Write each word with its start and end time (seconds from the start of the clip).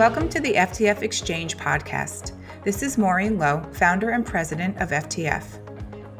Welcome 0.00 0.30
to 0.30 0.40
the 0.40 0.54
FTF 0.54 1.02
Exchange 1.02 1.58
podcast. 1.58 2.32
This 2.64 2.82
is 2.82 2.96
Maureen 2.96 3.36
Lowe, 3.36 3.62
founder 3.72 4.12
and 4.12 4.24
president 4.24 4.78
of 4.78 4.92
FTF. 4.92 5.44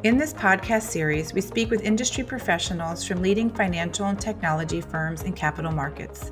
In 0.03 0.19
this 0.19 0.35
podcast 0.35 0.83
series, 0.83 1.33
we 1.33 1.41
speak 1.41 1.71
with 1.71 1.81
industry 1.81 2.23
professionals 2.23 3.03
from 3.03 3.23
leading 3.23 3.49
financial 3.49 4.05
and 4.05 4.21
technology 4.21 4.81
firms 4.81 5.23
and 5.23 5.35
capital 5.35 5.71
markets. 5.71 6.31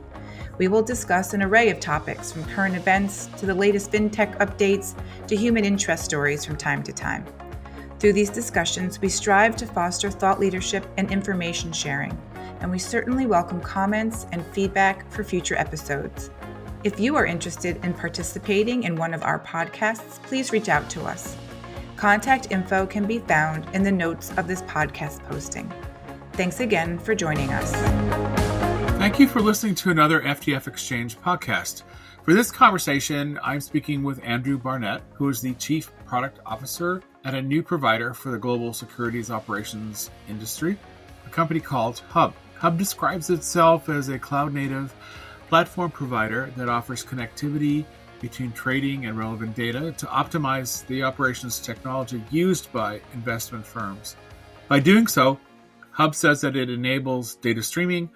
We 0.60 0.68
will 0.68 0.84
discuss 0.84 1.34
an 1.34 1.42
array 1.42 1.72
of 1.72 1.80
topics 1.80 2.32
from 2.32 2.46
current 2.46 2.76
events 2.76 3.32
to 3.38 3.48
the 3.48 3.56
latest 3.56 3.92
fintech 3.92 4.38
updates 4.38 4.94
to 5.26 5.36
human 5.36 5.66
interest 5.66 6.06
stories 6.06 6.46
from 6.46 6.56
time 6.56 6.84
to 6.84 6.94
time. 6.94 7.26
Through 7.98 8.14
these 8.14 8.30
discussions, 8.30 9.02
we 9.02 9.10
strive 9.10 9.56
to 9.56 9.66
foster 9.66 10.12
thought 10.12 10.40
leadership 10.40 10.86
and 10.98 11.10
information 11.12 11.74
sharing, 11.74 12.16
and 12.60 12.70
we 12.70 12.78
certainly 12.78 13.26
welcome 13.26 13.60
comments 13.60 14.28
and 14.34 14.46
feedback 14.54 15.12
for 15.12 15.24
future 15.24 15.56
episodes. 15.56 16.30
If 16.82 16.98
you 16.98 17.18
are 17.18 17.26
interested 17.26 17.84
in 17.84 17.94
participating 17.94 18.84
in 18.84 18.96
one 18.96 19.14
of 19.14 19.22
our 19.22 19.38
podcasts, 19.38 20.24
please 20.24 20.54
reach 20.54 20.70
out 20.70 20.90
to 20.92 21.04
us. 21.04 21.36
Contact 21.98 22.52
info 22.52 22.86
can 22.86 23.06
be 23.06 23.20
found 23.20 23.68
in 23.76 23.84
the 23.84 23.92
notes 23.92 24.32
of 24.38 24.48
this 24.48 24.62
podcast 24.62 25.22
posting. 25.26 25.70
Thanks 26.34 26.62
again 26.62 26.98
for 26.98 27.14
joining 27.16 27.52
us. 27.52 27.74
Thank 28.98 29.20
you 29.20 29.28
for 29.28 29.42
listening 29.42 29.76
to 29.76 29.90
another 29.92 30.22
FTF 30.22 30.68
Exchange 30.68 31.20
podcast. 31.20 31.84
For 32.24 32.34
this 32.34 32.50
conversation, 32.50 33.38
I'm 33.44 33.60
speaking 33.60 34.02
with 34.02 34.24
Andrew 34.24 34.58
Barnett, 34.58 35.02
who 35.16 35.28
is 35.28 35.42
the 35.42 35.56
Chief 35.56 35.92
Product 36.06 36.40
Officer 36.46 37.02
at 37.26 37.34
a 37.34 37.42
new 37.42 37.62
provider 37.62 38.14
for 38.14 38.32
the 38.32 38.38
global 38.38 38.72
securities 38.72 39.30
operations 39.30 40.10
industry, 40.30 40.78
a 41.28 41.30
company 41.30 41.60
called 41.60 42.00
Hub. 42.08 42.34
Hub 42.56 42.78
describes 42.78 43.30
itself 43.30 43.90
as 43.90 44.08
a 44.08 44.18
cloud 44.18 44.54
native 44.54 44.94
platform 45.50 45.90
provider 45.90 46.54
that 46.56 46.70
offers 46.70 47.04
connectivity 47.04 47.84
between 48.22 48.52
trading 48.52 49.08
and 49.08 49.18
relevant 49.18 49.56
data 49.56 49.92
to 49.94 50.06
optimize 50.06 50.86
the 50.86 51.02
operations 51.02 51.60
technology 51.60 52.22
used 52.30 52.72
by 52.72 53.02
investment 53.14 53.66
firms. 53.66 54.16
By 54.68 54.80
doing 54.80 55.08
so, 55.08 55.40
Hub 55.92 56.14
says 56.14 56.42
that 56.42 56.56
it 56.56 56.70
enables 56.70 57.36
data 57.38 57.64
streaming, 57.64 58.12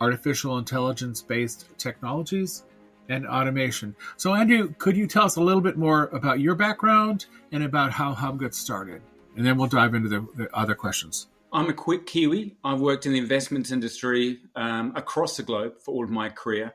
artificial 0.00 0.58
intelligence 0.58 1.22
based 1.22 1.66
technologies, 1.76 2.62
and 3.08 3.26
automation. 3.26 3.96
So, 4.16 4.34
Andrew, 4.34 4.72
could 4.78 4.96
you 4.96 5.06
tell 5.06 5.24
us 5.24 5.36
a 5.36 5.42
little 5.42 5.60
bit 5.60 5.76
more 5.76 6.04
about 6.12 6.40
your 6.40 6.54
background 6.54 7.26
and 7.50 7.64
about 7.64 7.92
how 7.92 8.14
Hub 8.14 8.38
got 8.38 8.54
started? 8.54 9.02
And 9.36 9.44
then 9.44 9.56
we'll 9.56 9.68
dive 9.68 9.94
into 9.94 10.08
the, 10.08 10.26
the 10.36 10.56
other 10.56 10.74
questions. 10.74 11.26
I'm 11.52 11.68
a 11.68 11.74
quick 11.74 12.06
Kiwi. 12.06 12.56
I've 12.64 12.80
worked 12.80 13.06
in 13.06 13.12
the 13.12 13.18
investments 13.18 13.70
industry 13.70 14.40
um, 14.54 14.92
across 14.96 15.36
the 15.36 15.42
globe 15.42 15.74
for 15.84 15.94
all 15.94 16.04
of 16.04 16.10
my 16.10 16.28
career. 16.28 16.74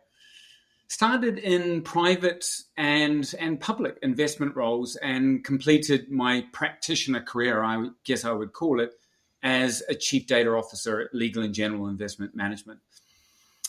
Started 0.88 1.38
in 1.38 1.81
private 1.83 2.45
and 2.75 3.33
and 3.39 3.59
public 3.59 3.97
investment 4.02 4.55
roles 4.55 4.97
and 4.97 5.44
completed 5.44 6.11
my 6.11 6.45
practitioner 6.52 7.22
career, 7.22 7.64
I 7.64 7.88
guess 8.03 8.25
I 8.25 8.31
would 8.31 8.53
call 8.53 8.81
it, 8.81 8.94
as 9.42 9.83
a 9.88 9.95
chief 9.95 10.27
data 10.27 10.49
officer 10.52 10.99
at 10.99 11.14
Legal 11.14 11.44
and 11.44 11.53
General 11.53 11.88
Investment 11.88 12.36
Management. 12.36 12.80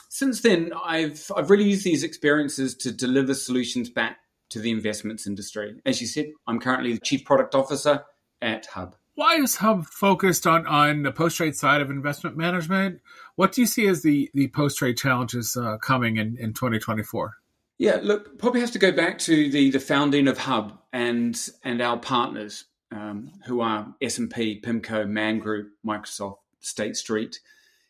Since 0.09 0.41
then, 0.41 0.73
I've 0.85 1.31
I've 1.37 1.51
really 1.51 1.69
used 1.69 1.85
these 1.85 2.03
experiences 2.03 2.75
to 2.77 2.93
deliver 2.93 3.35
solutions 3.35 3.89
back 3.89 4.19
to 4.51 4.59
the 4.59 4.71
investments 4.71 5.27
industry. 5.27 5.81
As 5.87 6.01
you 6.01 6.07
said, 6.07 6.27
I'm 6.47 6.59
currently 6.59 6.93
the 6.93 7.01
chief 7.01 7.25
product 7.25 7.55
officer 7.55 8.05
at 8.41 8.67
Hub. 8.67 8.97
Why 9.15 9.37
is 9.37 9.57
Hub 9.57 9.87
focused 9.87 10.47
on, 10.47 10.67
on 10.67 11.03
the 11.03 11.13
post 11.13 11.37
trade 11.37 11.55
side 11.55 11.81
of 11.81 11.91
investment 11.91 12.37
management? 12.37 13.01
What 13.37 13.53
do 13.53 13.61
you 13.61 13.67
see 13.67 13.87
as 13.87 14.03
the, 14.03 14.31
the 14.33 14.49
post 14.49 14.79
trade 14.79 14.97
challenges 14.97 15.57
uh, 15.57 15.77
coming 15.79 16.17
in, 16.17 16.37
in 16.39 16.55
2024? 16.55 17.35
Yeah, 17.79 17.99
look, 18.03 18.39
probably 18.39 18.61
has 18.61 18.71
to 18.73 18.79
go 18.79 18.93
back 18.93 19.19
to 19.21 19.51
the, 19.51 19.71
the 19.71 19.81
founding 19.81 20.29
of 20.29 20.39
Hub 20.39 20.79
and 20.93 21.39
and 21.65 21.83
our 21.83 21.99
partners, 21.99 22.65
um, 22.91 23.33
who 23.47 23.61
are 23.61 23.95
S&P, 24.01 24.61
PIMCO, 24.61 25.09
Man 25.09 25.39
Group, 25.41 25.73
Microsoft, 25.85 26.39
State 26.61 26.97
Street. 26.97 27.41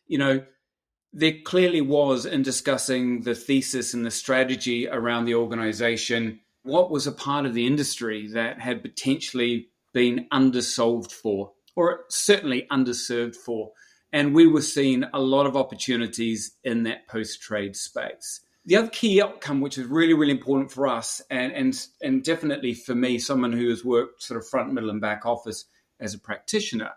You 0.07 0.17
know, 0.17 0.43
there 1.13 1.35
clearly 1.45 1.81
was 1.81 2.25
in 2.25 2.41
discussing 2.41 3.21
the 3.21 3.35
thesis 3.35 3.93
and 3.93 4.05
the 4.05 4.11
strategy 4.11 4.87
around 4.87 5.25
the 5.25 5.35
organization 5.35 6.39
what 6.63 6.89
was 6.89 7.05
a 7.05 7.11
part 7.11 7.45
of 7.45 7.53
the 7.53 7.67
industry 7.67 8.27
that 8.29 8.59
had 8.59 8.81
potentially 8.81 9.69
been 9.93 10.27
undersolved 10.31 11.11
for, 11.11 11.53
or 11.75 12.01
certainly 12.09 12.67
underserved 12.71 13.35
for. 13.35 13.71
And 14.11 14.35
we 14.35 14.45
were 14.45 14.61
seeing 14.61 15.03
a 15.13 15.19
lot 15.19 15.45
of 15.45 15.55
opportunities 15.55 16.55
in 16.63 16.83
that 16.83 17.07
post 17.07 17.41
trade 17.41 17.75
space. 17.75 18.41
The 18.65 18.77
other 18.77 18.89
key 18.89 19.21
outcome, 19.21 19.59
which 19.59 19.77
is 19.77 19.87
really, 19.87 20.13
really 20.13 20.31
important 20.31 20.71
for 20.71 20.87
us, 20.87 21.21
and, 21.29 21.51
and, 21.51 21.87
and 22.01 22.23
definitely 22.23 22.73
for 22.73 22.95
me, 22.95 23.19
someone 23.19 23.51
who 23.51 23.69
has 23.69 23.83
worked 23.83 24.23
sort 24.23 24.39
of 24.39 24.47
front, 24.47 24.71
middle, 24.71 24.89
and 24.89 25.01
back 25.01 25.25
office 25.25 25.65
as 25.99 26.13
a 26.13 26.19
practitioner, 26.19 26.91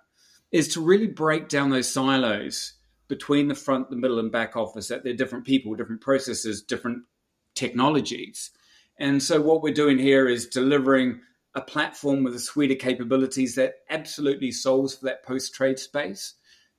is 0.53 0.69
to 0.69 0.81
really 0.81 1.09
break 1.09 1.49
down 1.49 1.71
those 1.71 1.89
silos 1.89 2.75
between 3.09 3.49
the 3.49 3.55
front, 3.55 3.91
the 3.91 3.97
middle, 3.97 4.21
and 4.21 4.31
back 4.31 4.56
office, 4.56 4.89
that 4.89 5.03
they're 5.03 5.15
different 5.15 5.45
people, 5.45 5.75
different 5.75 6.01
processes, 6.01 6.62
different 6.62 7.03
technologies. 7.55 8.51
And 8.99 9.23
so, 9.23 9.41
what 9.41 9.62
we're 9.62 9.75
doing 9.75 9.99
here 9.99 10.29
is 10.29 10.47
delivering 10.47 11.21
a 11.56 11.61
platform 11.62 12.22
with 12.22 12.34
a 12.34 12.39
suite 12.39 12.71
of 12.71 12.78
capabilities 12.78 13.55
that 13.55 13.77
absolutely 13.89 14.53
solves 14.53 14.94
for 14.94 15.06
that 15.06 15.25
post 15.25 15.55
trade 15.55 15.78
space, 15.78 16.34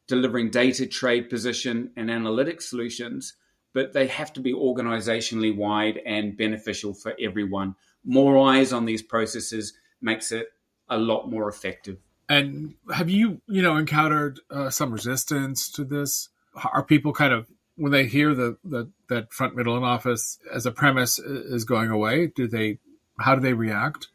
delivering 0.08 0.52
data, 0.52 0.86
trade 0.86 1.30
position, 1.30 1.92
and 1.98 2.12
analytic 2.12 2.62
solutions. 2.62 3.34
But 3.74 3.94
they 3.94 4.08
have 4.08 4.32
to 4.34 4.40
be 4.40 4.54
organizationally 4.54 5.56
wide 5.56 6.00
and 6.06 6.38
beneficial 6.38 6.94
for 6.94 7.16
everyone. 7.20 7.76
More 8.06 8.38
eyes 8.50 8.72
on 8.72 8.86
these 8.86 9.02
processes 9.02 9.74
makes 10.00 10.32
it 10.32 10.48
a 10.88 10.98
lot 10.98 11.30
more 11.30 11.50
effective. 11.50 11.98
And 12.30 12.76
have 12.94 13.10
you, 13.10 13.42
you 13.48 13.62
know, 13.62 13.78
encountered 13.78 14.40
uh, 14.52 14.70
some 14.70 14.92
resistance 14.92 15.72
to 15.72 15.84
this? 15.84 16.30
Are 16.56 16.84
people 16.84 17.14
kind 17.14 17.34
of 17.34 17.48
when 17.76 17.92
they 17.92 18.06
hear 18.06 18.36
the, 18.36 18.58
the 18.64 18.92
that 19.10 19.34
front, 19.34 19.56
middle, 19.56 19.76
and 19.76 19.86
office 19.86 20.38
as 20.54 20.66
a 20.66 20.72
premise 20.72 21.20
is 21.20 21.64
going 21.64 21.90
away? 21.90 22.28
Do 22.28 22.48
they? 22.48 22.80
How 23.20 23.34
do 23.34 23.42
they 23.42 23.54
react? 23.54 24.10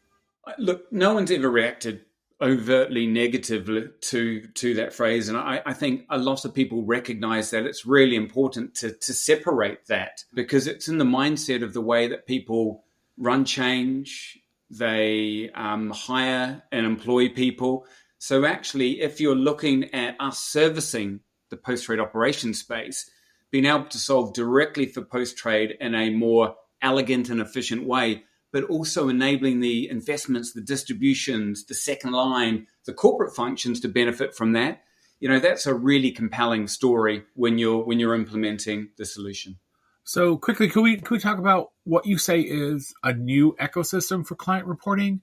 Look, 0.57 0.91
no 0.91 1.13
one's 1.13 1.31
ever 1.31 1.49
reacted 1.49 2.01
overtly 2.41 3.07
negatively 3.07 3.89
to 4.01 4.41
to 4.41 4.73
that 4.75 4.93
phrase, 4.93 5.29
and 5.29 5.37
I, 5.37 5.61
I, 5.65 5.73
think 5.73 6.05
a 6.09 6.17
lot 6.17 6.43
of 6.43 6.53
people 6.53 6.83
recognise 6.83 7.51
that 7.51 7.65
it's 7.65 7.85
really 7.85 8.15
important 8.15 8.75
to 8.75 8.91
to 8.91 9.13
separate 9.13 9.85
that 9.87 10.23
because 10.33 10.67
it's 10.67 10.89
in 10.89 10.97
the 10.97 11.05
mindset 11.05 11.63
of 11.63 11.73
the 11.73 11.81
way 11.81 12.07
that 12.07 12.27
people 12.27 12.83
run 13.17 13.45
change, 13.45 14.37
they 14.69 15.49
um, 15.55 15.91
hire 15.91 16.63
and 16.71 16.85
employ 16.85 17.29
people. 17.29 17.85
So 18.17 18.45
actually, 18.45 19.01
if 19.01 19.21
you're 19.21 19.35
looking 19.35 19.93
at 19.93 20.15
us 20.19 20.39
servicing 20.39 21.21
the 21.49 21.57
post 21.57 21.85
trade 21.85 21.99
operation 21.99 22.53
space, 22.53 23.09
being 23.51 23.65
able 23.65 23.85
to 23.85 23.97
solve 23.97 24.33
directly 24.33 24.87
for 24.87 25.03
post 25.03 25.37
trade 25.37 25.77
in 25.79 25.95
a 25.95 26.09
more 26.09 26.55
elegant 26.81 27.29
and 27.29 27.39
efficient 27.39 27.85
way 27.85 28.23
but 28.53 28.63
also 28.65 29.09
enabling 29.09 29.59
the 29.59 29.89
investments, 29.89 30.53
the 30.53 30.61
distributions, 30.61 31.65
the 31.65 31.73
second 31.73 32.11
line, 32.11 32.67
the 32.85 32.93
corporate 32.93 33.35
functions 33.35 33.79
to 33.81 33.87
benefit 33.89 34.35
from 34.35 34.53
that. 34.53 34.83
You 35.19 35.27
know, 35.27 35.39
that's 35.39 35.65
a 35.65 35.73
really 35.73 36.11
compelling 36.11 36.67
story 36.67 37.23
when 37.33 37.57
you're 37.57 37.83
when 37.83 37.99
you're 37.99 38.13
implementing 38.13 38.89
the 38.97 39.05
solution. 39.05 39.57
So 40.03 40.37
quickly, 40.37 40.69
can 40.69 40.83
we 40.83 40.97
can 40.97 41.15
we 41.15 41.19
talk 41.19 41.39
about 41.39 41.71
what 41.83 42.05
you 42.05 42.17
say 42.17 42.41
is 42.41 42.93
a 43.03 43.13
new 43.13 43.55
ecosystem 43.59 44.25
for 44.25 44.35
client 44.35 44.67
reporting? 44.67 45.21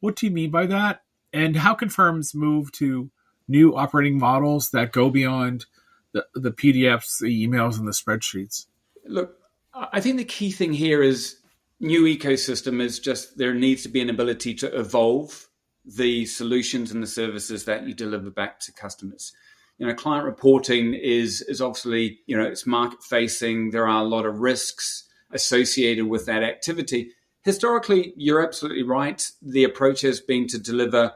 What 0.00 0.16
do 0.16 0.26
you 0.26 0.32
mean 0.32 0.50
by 0.50 0.66
that? 0.66 1.02
And 1.32 1.56
how 1.56 1.74
can 1.74 1.88
firms 1.88 2.34
move 2.34 2.72
to 2.72 3.10
new 3.46 3.76
operating 3.76 4.18
models 4.18 4.70
that 4.70 4.92
go 4.92 5.10
beyond 5.10 5.66
the, 6.12 6.26
the 6.34 6.50
PDFs, 6.50 7.20
the 7.20 7.46
emails, 7.46 7.78
and 7.78 7.86
the 7.86 7.92
spreadsheets? 7.92 8.66
Look, 9.06 9.36
I 9.74 10.00
think 10.00 10.16
the 10.16 10.24
key 10.24 10.50
thing 10.50 10.72
here 10.72 11.02
is 11.02 11.36
new 11.80 12.04
ecosystem 12.04 12.80
is 12.80 12.98
just 12.98 13.38
there 13.38 13.54
needs 13.54 13.82
to 13.82 13.88
be 13.88 14.00
an 14.00 14.10
ability 14.10 14.54
to 14.54 14.78
evolve 14.78 15.48
the 15.84 16.24
solutions 16.26 16.90
and 16.90 17.02
the 17.02 17.06
services 17.06 17.64
that 17.66 17.86
you 17.86 17.94
deliver 17.94 18.30
back 18.30 18.58
to 18.60 18.72
customers. 18.72 19.32
You 19.78 19.86
know, 19.86 19.94
client 19.94 20.24
reporting 20.24 20.94
is 20.94 21.42
is 21.42 21.60
obviously 21.60 22.20
you 22.26 22.36
know 22.36 22.44
it's 22.44 22.66
market 22.66 23.02
facing. 23.02 23.70
There 23.70 23.88
are 23.88 24.02
a 24.02 24.08
lot 24.08 24.26
of 24.26 24.38
risks 24.38 25.08
associated 25.32 26.06
with 26.06 26.26
that 26.26 26.42
activity. 26.42 27.10
Historically, 27.42 28.14
you're 28.16 28.44
absolutely 28.44 28.84
right. 28.84 29.22
The 29.42 29.64
approach 29.64 30.00
has 30.02 30.20
been 30.20 30.46
to 30.48 30.58
deliver 30.58 31.12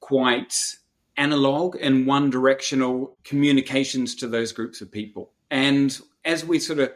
quite 0.00 0.54
analog 1.16 1.76
and 1.80 2.06
one 2.06 2.30
directional 2.30 3.16
communications 3.24 4.14
to 4.16 4.26
those 4.26 4.52
groups 4.52 4.80
of 4.80 4.90
people. 4.90 5.32
And 5.50 5.98
as 6.24 6.44
we 6.44 6.58
sort 6.58 6.78
of 6.78 6.92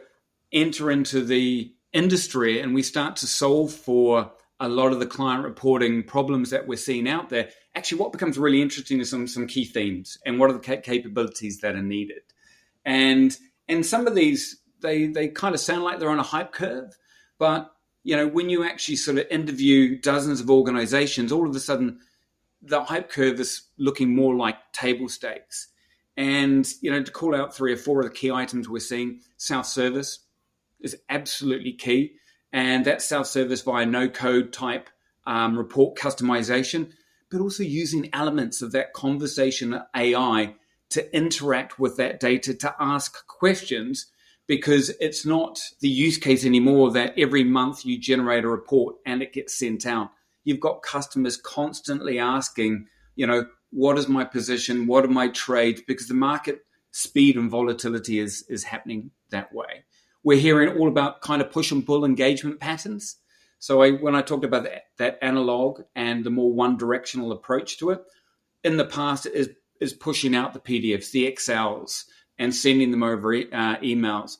enter 0.51 0.89
into 0.89 1.23
the 1.23 1.73
industry 1.93 2.59
and 2.59 2.73
we 2.73 2.83
start 2.83 3.15
to 3.17 3.27
solve 3.27 3.71
for 3.71 4.31
a 4.59 4.67
lot 4.69 4.91
of 4.91 4.99
the 4.99 5.05
client 5.05 5.43
reporting 5.43 6.03
problems 6.03 6.49
that 6.49 6.67
we're 6.67 6.77
seeing 6.77 7.07
out 7.07 7.29
there, 7.29 7.49
actually, 7.75 7.99
what 7.99 8.11
becomes 8.11 8.37
really 8.37 8.61
interesting 8.61 8.99
is 8.99 9.09
some, 9.09 9.27
some 9.27 9.47
key 9.47 9.65
themes 9.65 10.17
and 10.25 10.39
what 10.39 10.49
are 10.49 10.53
the 10.53 10.77
capabilities 10.77 11.59
that 11.59 11.75
are 11.75 11.81
needed. 11.81 12.21
And 12.85 13.35
and 13.67 13.85
some 13.85 14.07
of 14.07 14.15
these 14.15 14.57
they 14.81 15.07
they 15.07 15.27
kind 15.29 15.55
of 15.55 15.61
sound 15.61 15.83
like 15.83 15.99
they're 15.99 16.09
on 16.09 16.19
a 16.19 16.23
hype 16.23 16.51
curve, 16.51 16.97
but 17.39 17.71
You 18.03 18.17
know, 18.17 18.27
when 18.27 18.49
you 18.49 18.65
actually 18.65 18.97
sort 18.97 19.17
of 19.17 19.25
interview 19.31 19.99
dozens 19.99 20.41
of 20.41 20.49
organizations, 20.49 21.31
all 21.31 21.47
of 21.47 21.55
a 21.55 21.59
sudden 21.59 21.99
the 22.61 22.83
hype 22.83 23.09
curve 23.09 23.39
is 23.39 23.63
looking 23.77 24.13
more 24.13 24.35
like 24.35 24.57
table 24.73 25.09
stakes. 25.09 25.69
And, 26.15 26.71
you 26.81 26.91
know, 26.91 27.01
to 27.01 27.11
call 27.11 27.35
out 27.35 27.55
three 27.55 27.73
or 27.73 27.77
four 27.77 28.01
of 28.01 28.05
the 28.05 28.13
key 28.13 28.29
items 28.31 28.69
we're 28.69 28.79
seeing, 28.79 29.21
self 29.37 29.65
service 29.65 30.19
is 30.83 30.97
absolutely 31.09 31.73
key. 31.73 32.13
And 32.51 32.85
that's 32.85 33.05
self 33.05 33.27
service 33.27 33.61
via 33.61 33.85
no 33.85 34.07
code 34.09 34.53
type 34.53 34.89
um, 35.25 35.57
report 35.57 35.97
customization, 35.97 36.91
but 37.31 37.41
also 37.41 37.63
using 37.63 38.09
elements 38.13 38.61
of 38.61 38.71
that 38.73 38.93
conversation 38.93 39.81
AI 39.95 40.55
to 40.91 41.15
interact 41.15 41.79
with 41.79 41.97
that 41.97 42.19
data 42.19 42.53
to 42.53 42.75
ask 42.79 43.25
questions 43.25 44.11
because 44.47 44.91
it's 44.99 45.25
not 45.25 45.59
the 45.79 45.89
use 45.89 46.17
case 46.17 46.45
anymore 46.45 46.91
that 46.91 47.17
every 47.17 47.43
month 47.43 47.85
you 47.85 47.97
generate 47.97 48.43
a 48.43 48.49
report 48.49 48.95
and 49.05 49.23
it 49.23 49.33
gets 49.33 49.57
sent 49.57 49.85
out. 49.85 50.11
You've 50.43 50.59
got 50.59 50.83
customers 50.83 51.37
constantly 51.37 52.19
asking, 52.19 52.87
you 53.15 53.25
know, 53.25 53.45
what 53.71 53.97
is 53.97 54.07
my 54.07 54.23
position? 54.25 54.85
What 54.85 55.05
are 55.05 55.09
my 55.09 55.29
trades? 55.29 55.81
Because 55.87 56.07
the 56.07 56.13
market 56.13 56.59
speed 56.91 57.37
and 57.37 57.49
volatility 57.49 58.19
is, 58.19 58.43
is 58.49 58.63
happening 58.65 59.11
that 59.31 59.53
way. 59.53 59.85
We're 60.23 60.39
hearing 60.39 60.77
all 60.77 60.87
about 60.87 61.21
kind 61.21 61.41
of 61.41 61.51
push 61.51 61.71
and 61.71 61.85
pull 61.85 62.05
engagement 62.05 62.59
patterns. 62.59 63.17
So 63.59 63.81
I, 63.81 63.91
when 63.91 64.15
I 64.15 64.21
talked 64.21 64.45
about 64.45 64.63
that, 64.63 64.83
that 64.97 65.19
analog 65.21 65.81
and 65.95 66.23
the 66.23 66.29
more 66.29 66.51
one 66.51 66.77
directional 66.77 67.31
approach 67.31 67.77
to 67.79 67.91
it, 67.91 68.01
in 68.63 68.77
the 68.77 68.85
past 68.85 69.25
is, 69.25 69.49
is 69.79 69.93
pushing 69.93 70.35
out 70.35 70.53
the 70.53 70.59
PDFs, 70.59 71.11
the 71.11 71.25
Excels, 71.25 72.05
and 72.37 72.55
sending 72.55 72.91
them 72.91 73.03
over 73.03 73.33
uh, 73.33 73.77
emails. 73.77 74.37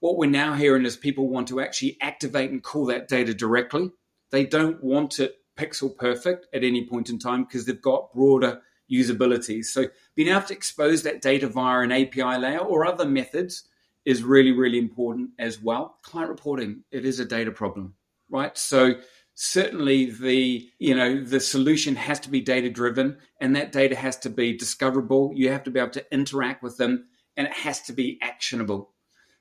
What 0.00 0.16
we're 0.16 0.30
now 0.30 0.54
hearing 0.54 0.86
is 0.86 0.96
people 0.96 1.28
want 1.28 1.48
to 1.48 1.60
actually 1.60 1.98
activate 2.00 2.50
and 2.50 2.62
call 2.62 2.86
that 2.86 3.08
data 3.08 3.34
directly. 3.34 3.90
They 4.30 4.44
don't 4.44 4.82
want 4.82 5.18
it 5.18 5.36
pixel 5.58 5.94
perfect 5.96 6.46
at 6.54 6.62
any 6.62 6.86
point 6.86 7.10
in 7.10 7.18
time 7.18 7.44
because 7.44 7.66
they've 7.66 7.82
got 7.82 8.12
broader 8.12 8.62
usability. 8.90 9.64
So 9.64 9.86
being 10.14 10.28
able 10.28 10.42
to 10.42 10.54
expose 10.54 11.02
that 11.02 11.20
data 11.20 11.48
via 11.48 11.80
an 11.80 11.92
API 11.92 12.38
layer 12.38 12.58
or 12.58 12.86
other 12.86 13.04
methods 13.04 13.64
is 14.08 14.22
really, 14.22 14.52
really 14.52 14.78
important 14.78 15.30
as 15.38 15.60
well. 15.60 15.98
Client 16.02 16.30
reporting, 16.30 16.82
it 16.90 17.04
is 17.04 17.20
a 17.20 17.24
data 17.24 17.50
problem, 17.50 17.94
right? 18.30 18.56
So 18.56 18.94
certainly 19.34 20.10
the 20.10 20.68
you 20.78 20.94
know 20.94 21.22
the 21.22 21.38
solution 21.38 21.94
has 21.94 22.18
to 22.18 22.30
be 22.30 22.40
data 22.40 22.68
driven 22.68 23.16
and 23.40 23.54
that 23.54 23.70
data 23.70 23.94
has 23.94 24.16
to 24.16 24.28
be 24.28 24.56
discoverable 24.56 25.30
you 25.32 25.48
have 25.48 25.62
to 25.62 25.70
be 25.70 25.78
able 25.78 25.88
to 25.88 26.04
interact 26.12 26.60
with 26.60 26.76
them 26.76 27.04
and 27.36 27.46
it 27.46 27.52
has 27.52 27.80
to 27.82 27.92
be 27.92 28.18
actionable. 28.20 28.92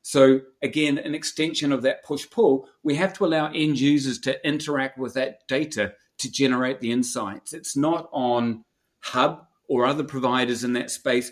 So, 0.04 0.42
again, 0.62 0.98
an 1.00 1.16
extension 1.16 1.74
of 1.74 1.82
that 1.82 2.06
push 2.06 2.30
pull, 2.30 2.70
we 2.84 2.96
have 2.96 3.12
to 3.14 3.26
allow 3.26 3.48
end 3.48 3.80
users 3.80 4.20
to 4.20 4.48
interact 4.48 4.98
with 4.98 5.16
that 5.16 5.48
data 5.48 5.94
to 6.20 6.32
generate 6.32 6.80
the 6.80 6.92
insights. 6.92 7.52
It's 7.52 7.76
not 7.76 8.08
on 8.14 8.64
Hub 9.02 9.46
or 9.68 9.86
other 9.86 10.04
providers 10.04 10.64
in 10.64 10.74
that 10.74 10.92
space 10.92 11.32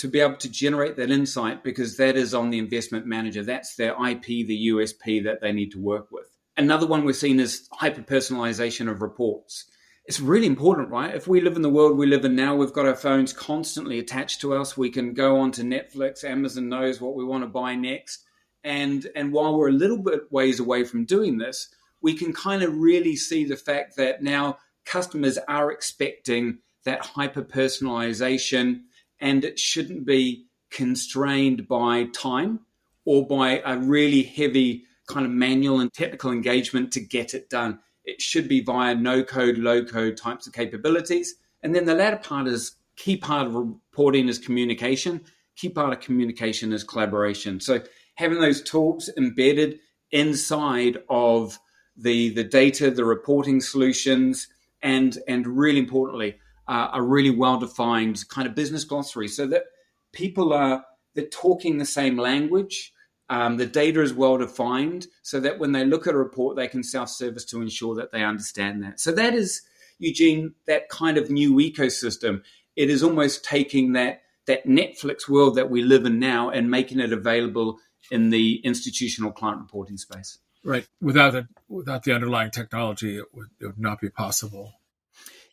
to 0.00 0.08
be 0.08 0.20
able 0.20 0.36
to 0.36 0.50
generate 0.50 0.96
that 0.96 1.10
insight 1.10 1.62
because 1.62 1.96
that 1.96 2.16
is 2.16 2.34
on 2.34 2.50
the 2.50 2.58
investment 2.58 3.06
manager. 3.06 3.42
That's 3.42 3.76
their 3.76 3.92
IP, 3.92 4.24
the 4.24 4.68
USP 4.68 5.24
that 5.24 5.40
they 5.40 5.52
need 5.52 5.72
to 5.72 5.80
work 5.80 6.10
with. 6.10 6.26
Another 6.56 6.86
one 6.86 7.04
we're 7.04 7.12
seeing 7.12 7.40
is 7.40 7.68
hyper 7.72 8.02
personalization 8.02 8.90
of 8.90 9.00
reports 9.02 9.66
it's 10.10 10.18
really 10.18 10.48
important, 10.48 10.90
right? 10.90 11.14
If 11.14 11.28
we 11.28 11.40
live 11.40 11.54
in 11.54 11.62
the 11.62 11.70
world 11.70 11.96
we 11.96 12.06
live 12.06 12.24
in 12.24 12.34
now, 12.34 12.56
we've 12.56 12.72
got 12.72 12.84
our 12.84 12.96
phones 12.96 13.32
constantly 13.32 14.00
attached 14.00 14.40
to 14.40 14.54
us. 14.54 14.76
We 14.76 14.90
can 14.90 15.14
go 15.14 15.38
on 15.38 15.52
to 15.52 15.62
Netflix, 15.62 16.24
Amazon 16.24 16.68
knows 16.68 17.00
what 17.00 17.14
we 17.14 17.24
want 17.24 17.44
to 17.44 17.48
buy 17.48 17.76
next. 17.76 18.24
And, 18.64 19.06
and 19.14 19.32
while 19.32 19.56
we're 19.56 19.68
a 19.68 19.72
little 19.72 19.98
bit 19.98 20.32
ways 20.32 20.58
away 20.58 20.82
from 20.82 21.04
doing 21.04 21.38
this, 21.38 21.68
we 22.02 22.14
can 22.14 22.32
kind 22.32 22.64
of 22.64 22.76
really 22.76 23.14
see 23.14 23.44
the 23.44 23.56
fact 23.56 23.94
that 23.98 24.20
now 24.20 24.58
customers 24.84 25.38
are 25.46 25.70
expecting 25.70 26.58
that 26.84 27.06
hyper 27.06 27.42
personalization 27.42 28.80
and 29.20 29.44
it 29.44 29.58
shouldn't 29.58 30.06
be 30.06 30.46
constrained 30.70 31.68
by 31.68 32.04
time 32.14 32.60
or 33.04 33.26
by 33.26 33.62
a 33.64 33.76
really 33.76 34.22
heavy 34.22 34.84
kind 35.08 35.26
of 35.26 35.32
manual 35.32 35.80
and 35.80 35.92
technical 35.92 36.30
engagement 36.30 36.92
to 36.92 37.00
get 37.00 37.34
it 37.34 37.50
done. 37.50 37.78
It 38.04 38.22
should 38.22 38.48
be 38.48 38.60
via 38.62 38.94
no 38.94 39.22
code, 39.22 39.58
low 39.58 39.84
code 39.84 40.16
types 40.16 40.46
of 40.46 40.52
capabilities. 40.52 41.34
And 41.62 41.74
then 41.74 41.84
the 41.84 41.94
latter 41.94 42.16
part 42.16 42.46
is 42.46 42.76
key 42.96 43.16
part 43.16 43.46
of 43.46 43.54
reporting 43.54 44.28
is 44.28 44.38
communication. 44.38 45.22
Key 45.56 45.70
part 45.70 45.92
of 45.92 46.00
communication 46.00 46.72
is 46.72 46.84
collaboration. 46.84 47.60
So 47.60 47.82
having 48.14 48.40
those 48.40 48.62
tools 48.62 49.10
embedded 49.16 49.80
inside 50.12 50.98
of 51.08 51.58
the 51.96 52.30
the 52.30 52.44
data, 52.44 52.90
the 52.90 53.04
reporting 53.04 53.60
solutions, 53.60 54.48
and 54.82 55.18
and 55.28 55.46
really 55.46 55.78
importantly, 55.78 56.38
uh, 56.70 56.88
a 56.94 57.02
really 57.02 57.30
well 57.30 57.58
defined 57.58 58.26
kind 58.28 58.46
of 58.46 58.54
business 58.54 58.84
glossary, 58.84 59.26
so 59.26 59.44
that 59.48 59.64
people 60.12 60.52
are 60.52 60.84
they're 61.14 61.26
talking 61.26 61.78
the 61.78 61.84
same 61.84 62.16
language. 62.16 62.92
Um, 63.28 63.56
the 63.56 63.66
data 63.66 64.02
is 64.02 64.12
well 64.12 64.38
defined 64.38 65.06
so 65.22 65.38
that 65.40 65.58
when 65.58 65.72
they 65.72 65.84
look 65.84 66.06
at 66.06 66.14
a 66.14 66.18
report, 66.18 66.56
they 66.56 66.68
can 66.68 66.82
self 66.84 67.08
service 67.08 67.44
to 67.46 67.60
ensure 67.60 67.96
that 67.96 68.12
they 68.12 68.22
understand 68.22 68.82
that. 68.84 69.00
So, 69.00 69.10
that 69.12 69.34
is, 69.34 69.62
Eugene, 69.98 70.54
that 70.66 70.88
kind 70.88 71.18
of 71.18 71.28
new 71.28 71.54
ecosystem. 71.56 72.42
It 72.76 72.88
is 72.88 73.02
almost 73.02 73.44
taking 73.44 73.92
that, 73.94 74.22
that 74.46 74.64
Netflix 74.64 75.28
world 75.28 75.56
that 75.56 75.70
we 75.70 75.82
live 75.82 76.06
in 76.06 76.20
now 76.20 76.50
and 76.50 76.70
making 76.70 77.00
it 77.00 77.12
available 77.12 77.78
in 78.12 78.30
the 78.30 78.60
institutional 78.64 79.32
client 79.32 79.60
reporting 79.60 79.96
space. 79.96 80.38
Right. 80.64 80.86
Without 81.00 81.32
the, 81.32 81.48
without 81.68 82.04
the 82.04 82.12
underlying 82.12 82.52
technology, 82.52 83.16
it 83.16 83.26
would, 83.34 83.48
it 83.60 83.66
would 83.66 83.78
not 83.78 84.00
be 84.00 84.08
possible. 84.08 84.79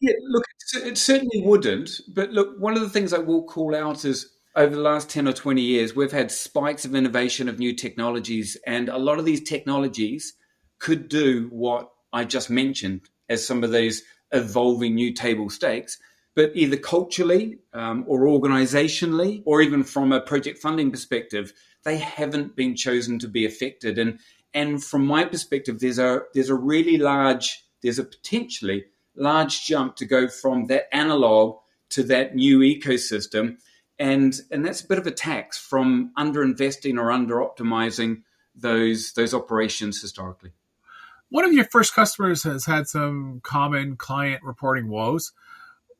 Yeah, 0.01 0.13
look, 0.29 0.43
it 0.75 0.97
certainly 0.97 1.41
wouldn't. 1.41 2.01
But 2.07 2.31
look, 2.31 2.59
one 2.59 2.75
of 2.75 2.81
the 2.81 2.89
things 2.89 3.13
I 3.13 3.19
will 3.19 3.43
call 3.43 3.75
out 3.75 4.05
is 4.05 4.29
over 4.55 4.75
the 4.75 4.81
last 4.81 5.09
10 5.09 5.27
or 5.27 5.33
20 5.33 5.61
years, 5.61 5.95
we've 5.95 6.11
had 6.11 6.31
spikes 6.31 6.83
of 6.85 6.95
innovation 6.95 7.47
of 7.47 7.59
new 7.59 7.73
technologies, 7.73 8.57
and 8.65 8.89
a 8.89 8.97
lot 8.97 9.19
of 9.19 9.25
these 9.25 9.41
technologies 9.41 10.33
could 10.79 11.09
do 11.09 11.47
what 11.51 11.91
I 12.11 12.23
just 12.23 12.49
mentioned 12.49 13.01
as 13.29 13.45
some 13.45 13.63
of 13.63 13.71
these 13.71 14.03
evolving 14.31 14.95
new 14.95 15.13
table 15.13 15.49
stakes. 15.49 15.97
But 16.35 16.51
either 16.53 16.77
culturally 16.77 17.57
um, 17.73 18.03
or 18.07 18.21
organizationally, 18.21 19.41
or 19.45 19.61
even 19.61 19.83
from 19.83 20.11
a 20.11 20.21
project 20.21 20.59
funding 20.59 20.91
perspective, 20.91 21.51
they 21.83 21.97
haven't 21.97 22.55
been 22.55 22.75
chosen 22.75 23.17
to 23.19 23.27
be 23.27 23.45
affected. 23.45 23.97
And 23.97 24.19
and 24.53 24.83
from 24.83 25.05
my 25.05 25.25
perspective, 25.25 25.79
there's 25.79 25.99
a 25.99 26.21
there's 26.33 26.49
a 26.49 26.55
really 26.55 26.97
large, 26.97 27.63
there's 27.81 27.99
a 27.99 28.03
potentially 28.03 28.85
large 29.17 29.65
jump 29.65 29.95
to 29.97 30.05
go 30.05 30.27
from 30.27 30.67
that 30.67 30.93
analog 30.95 31.57
to 31.89 32.03
that 32.03 32.35
new 32.35 32.59
ecosystem 32.59 33.57
and 33.99 34.39
and 34.51 34.65
that's 34.65 34.81
a 34.81 34.87
bit 34.87 34.99
of 34.99 35.07
a 35.07 35.11
tax 35.11 35.57
from 35.57 36.11
underinvesting 36.17 36.97
or 36.97 37.11
under 37.11 37.35
optimizing 37.35 38.21
those 38.55 39.13
those 39.13 39.33
operations 39.33 40.01
historically. 40.01 40.51
One 41.29 41.45
of 41.45 41.53
your 41.53 41.65
first 41.65 41.93
customers 41.93 42.43
has 42.43 42.65
had 42.65 42.87
some 42.87 43.41
common 43.43 43.97
client 43.97 44.43
reporting 44.43 44.87
woes. 44.87 45.33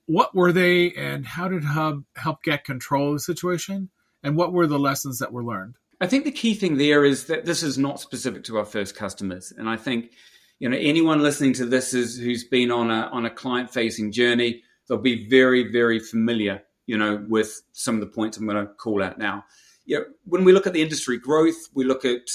What 0.05 0.33
were 0.33 0.53
they, 0.53 0.93
and 0.93 1.25
how 1.25 1.49
did 1.49 1.65
Hub 1.65 2.05
help 2.15 2.43
get 2.43 2.63
control 2.63 3.09
of 3.09 3.15
the 3.15 3.19
situation? 3.19 3.89
And 4.23 4.37
what 4.37 4.53
were 4.53 4.67
the 4.67 4.79
lessons 4.79 5.19
that 5.19 5.33
were 5.33 5.43
learned? 5.43 5.75
I 5.99 6.07
think 6.07 6.23
the 6.23 6.31
key 6.31 6.53
thing 6.53 6.77
there 6.77 7.03
is 7.03 7.25
that 7.25 7.45
this 7.45 7.61
is 7.61 7.77
not 7.77 7.99
specific 7.99 8.45
to 8.45 8.57
our 8.57 8.65
first 8.65 8.95
customers, 8.95 9.51
and 9.57 9.67
I 9.67 9.75
think 9.75 10.11
you 10.59 10.69
know 10.69 10.77
anyone 10.77 11.21
listening 11.21 11.53
to 11.53 11.65
this 11.65 11.93
is 11.93 12.17
who's 12.17 12.43
been 12.43 12.71
on 12.71 12.91
a 12.91 13.09
on 13.11 13.25
a 13.25 13.29
client 13.29 13.71
facing 13.71 14.11
journey, 14.11 14.63
they'll 14.87 14.97
be 14.97 15.27
very 15.27 15.71
very 15.71 15.99
familiar 15.99 16.63
you 16.87 16.97
know, 16.97 17.23
with 17.27 17.61
some 17.73 17.95
of 17.95 18.01
the 18.01 18.07
points 18.07 18.37
I'm 18.37 18.47
going 18.47 18.65
to 18.65 18.73
call 18.73 19.03
out 19.03 19.19
now. 19.19 19.43
You 19.85 19.99
know, 19.99 20.05
when 20.23 20.43
we 20.43 20.53
look 20.53 20.65
at 20.65 20.73
the 20.73 20.81
industry 20.81 21.19
growth, 21.19 21.67
we 21.73 21.83
look 21.83 22.05
at 22.05 22.29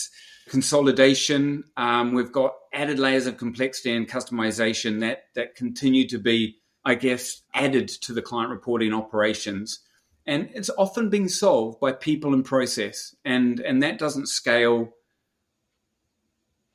consolidation. 0.48 1.64
Um, 1.76 2.14
we've 2.14 2.32
got 2.32 2.54
added 2.72 2.98
layers 2.98 3.26
of 3.26 3.38
complexity 3.38 3.94
and 3.94 4.08
customization 4.08 5.00
that 5.00 5.24
that 5.34 5.56
continue 5.56 6.06
to 6.08 6.18
be, 6.18 6.58
I 6.84 6.94
guess, 6.94 7.42
added 7.54 7.88
to 7.88 8.12
the 8.12 8.22
client 8.22 8.50
reporting 8.50 8.92
operations. 8.92 9.80
And 10.26 10.50
it's 10.54 10.70
often 10.78 11.10
being 11.10 11.28
solved 11.28 11.80
by 11.80 11.92
people 11.92 12.32
and 12.32 12.44
process, 12.44 13.14
and 13.24 13.58
and 13.60 13.82
that 13.82 13.98
doesn't 13.98 14.28
scale 14.28 14.92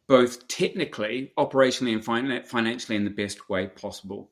both 0.07 0.47
technically, 0.47 1.33
operationally, 1.37 1.93
and 1.93 2.47
financially 2.47 2.95
in 2.95 3.03
the 3.03 3.09
best 3.09 3.49
way 3.49 3.67
possible. 3.67 4.31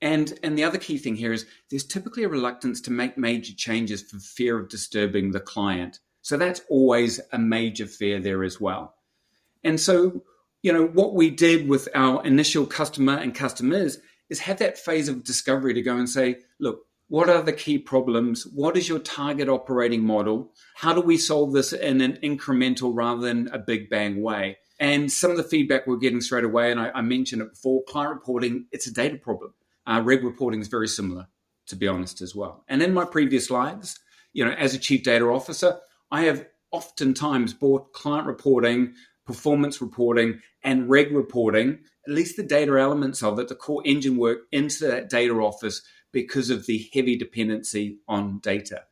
And 0.00 0.38
and 0.42 0.58
the 0.58 0.64
other 0.64 0.78
key 0.78 0.98
thing 0.98 1.16
here 1.16 1.32
is 1.32 1.46
there's 1.70 1.84
typically 1.84 2.24
a 2.24 2.28
reluctance 2.28 2.80
to 2.82 2.92
make 2.92 3.16
major 3.16 3.54
changes 3.54 4.02
for 4.02 4.18
fear 4.18 4.58
of 4.58 4.68
disturbing 4.68 5.30
the 5.30 5.40
client. 5.40 6.00
So 6.22 6.36
that's 6.36 6.60
always 6.68 7.20
a 7.32 7.38
major 7.38 7.86
fear 7.86 8.20
there 8.20 8.44
as 8.44 8.60
well. 8.60 8.94
And 9.64 9.80
so, 9.80 10.22
you 10.62 10.72
know, 10.72 10.86
what 10.86 11.14
we 11.14 11.30
did 11.30 11.68
with 11.68 11.88
our 11.94 12.24
initial 12.24 12.66
customer 12.66 13.16
and 13.16 13.34
customers 13.34 13.98
is 14.28 14.40
have 14.40 14.58
that 14.58 14.78
phase 14.78 15.08
of 15.08 15.24
discovery 15.24 15.72
to 15.74 15.82
go 15.82 15.96
and 15.96 16.08
say, 16.08 16.38
look, 16.58 16.84
what 17.08 17.30
are 17.30 17.42
the 17.42 17.52
key 17.52 17.78
problems? 17.78 18.44
What 18.46 18.76
is 18.76 18.88
your 18.88 18.98
target 18.98 19.48
operating 19.48 20.04
model? 20.04 20.52
How 20.74 20.92
do 20.92 21.00
we 21.00 21.16
solve 21.16 21.52
this 21.52 21.72
in 21.72 22.00
an 22.00 22.18
incremental 22.22 22.90
rather 22.92 23.22
than 23.22 23.48
a 23.52 23.58
big 23.58 23.88
bang 23.88 24.20
way? 24.20 24.58
And 24.78 25.10
some 25.10 25.30
of 25.30 25.36
the 25.36 25.42
feedback 25.42 25.86
we're 25.86 25.96
getting 25.96 26.20
straight 26.20 26.44
away, 26.44 26.70
and 26.70 26.80
I, 26.80 26.90
I 26.94 27.00
mentioned 27.00 27.42
it 27.42 27.50
before, 27.50 27.82
client 27.84 28.14
reporting, 28.14 28.66
it's 28.72 28.86
a 28.86 28.92
data 28.92 29.16
problem. 29.16 29.54
Uh, 29.86 30.02
reg 30.04 30.22
reporting 30.22 30.60
is 30.60 30.68
very 30.68 30.88
similar, 30.88 31.28
to 31.68 31.76
be 31.76 31.88
honest, 31.88 32.20
as 32.20 32.34
well. 32.34 32.64
And 32.68 32.82
in 32.82 32.92
my 32.92 33.04
previous 33.04 33.50
lives, 33.50 33.98
you 34.32 34.44
know, 34.44 34.52
as 34.52 34.74
a 34.74 34.78
chief 34.78 35.02
data 35.02 35.24
officer, 35.24 35.78
I 36.10 36.22
have 36.22 36.46
oftentimes 36.72 37.54
brought 37.54 37.92
client 37.92 38.26
reporting, 38.26 38.94
performance 39.24 39.80
reporting, 39.80 40.40
and 40.62 40.90
reg 40.90 41.10
reporting, 41.12 41.78
at 42.06 42.12
least 42.12 42.36
the 42.36 42.42
data 42.42 42.78
elements 42.78 43.22
of 43.22 43.38
it, 43.38 43.48
the 43.48 43.54
core 43.54 43.82
engine 43.84 44.16
work 44.16 44.40
into 44.52 44.86
that 44.86 45.08
data 45.08 45.34
office 45.34 45.82
because 46.12 46.50
of 46.50 46.66
the 46.66 46.88
heavy 46.92 47.16
dependency 47.16 47.98
on 48.08 48.38
data. 48.40 48.82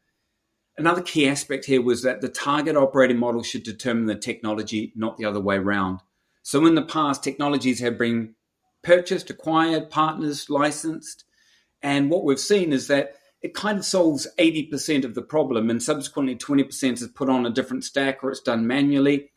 Another 0.76 1.02
key 1.02 1.28
aspect 1.28 1.66
here 1.66 1.82
was 1.82 2.02
that 2.02 2.20
the 2.20 2.28
target 2.28 2.76
operating 2.76 3.18
model 3.18 3.42
should 3.42 3.62
determine 3.62 4.06
the 4.06 4.16
technology, 4.16 4.92
not 4.96 5.16
the 5.16 5.24
other 5.24 5.40
way 5.40 5.56
around. 5.56 6.00
So 6.42 6.66
in 6.66 6.74
the 6.74 6.82
past, 6.82 7.22
technologies 7.22 7.80
have 7.80 7.96
been 7.96 8.34
purchased, 8.82 9.30
acquired, 9.30 9.88
partners, 9.88 10.50
licensed. 10.50 11.24
And 11.82 12.10
what 12.10 12.24
we've 12.24 12.40
seen 12.40 12.72
is 12.72 12.88
that 12.88 13.14
it 13.40 13.54
kind 13.54 13.78
of 13.78 13.84
solves 13.84 14.26
80% 14.38 15.04
of 15.04 15.14
the 15.14 15.22
problem 15.22 15.70
and 15.70 15.82
subsequently 15.82 16.34
20% 16.34 16.92
is 16.92 17.08
put 17.08 17.28
on 17.28 17.46
a 17.46 17.50
different 17.50 17.84
stack 17.84 18.24
or 18.24 18.30
it's 18.30 18.40
done 18.40 18.66
manually. 18.66 19.30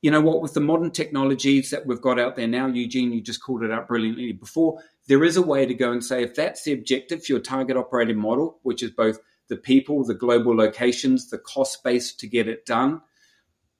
You 0.00 0.10
know 0.10 0.20
what, 0.20 0.42
with 0.42 0.54
the 0.54 0.60
modern 0.60 0.90
technologies 0.90 1.70
that 1.70 1.86
we've 1.86 2.00
got 2.00 2.20
out 2.20 2.36
there 2.36 2.46
now, 2.46 2.66
Eugene, 2.66 3.12
you 3.12 3.20
just 3.20 3.42
called 3.42 3.64
it 3.64 3.72
out 3.72 3.88
brilliantly 3.88 4.32
before, 4.32 4.80
there 5.08 5.24
is 5.24 5.36
a 5.36 5.42
way 5.42 5.66
to 5.66 5.74
go 5.74 5.90
and 5.90 6.04
say 6.04 6.22
if 6.22 6.34
that's 6.34 6.62
the 6.62 6.72
objective 6.72 7.24
for 7.24 7.32
your 7.32 7.40
target 7.40 7.76
operating 7.76 8.18
model, 8.18 8.60
which 8.62 8.82
is 8.82 8.90
both 8.90 9.18
the 9.48 9.56
people, 9.56 10.04
the 10.04 10.14
global 10.14 10.56
locations, 10.56 11.30
the 11.30 11.38
cost 11.38 11.82
base 11.82 12.12
to 12.14 12.26
get 12.26 12.48
it 12.48 12.66
done, 12.66 13.00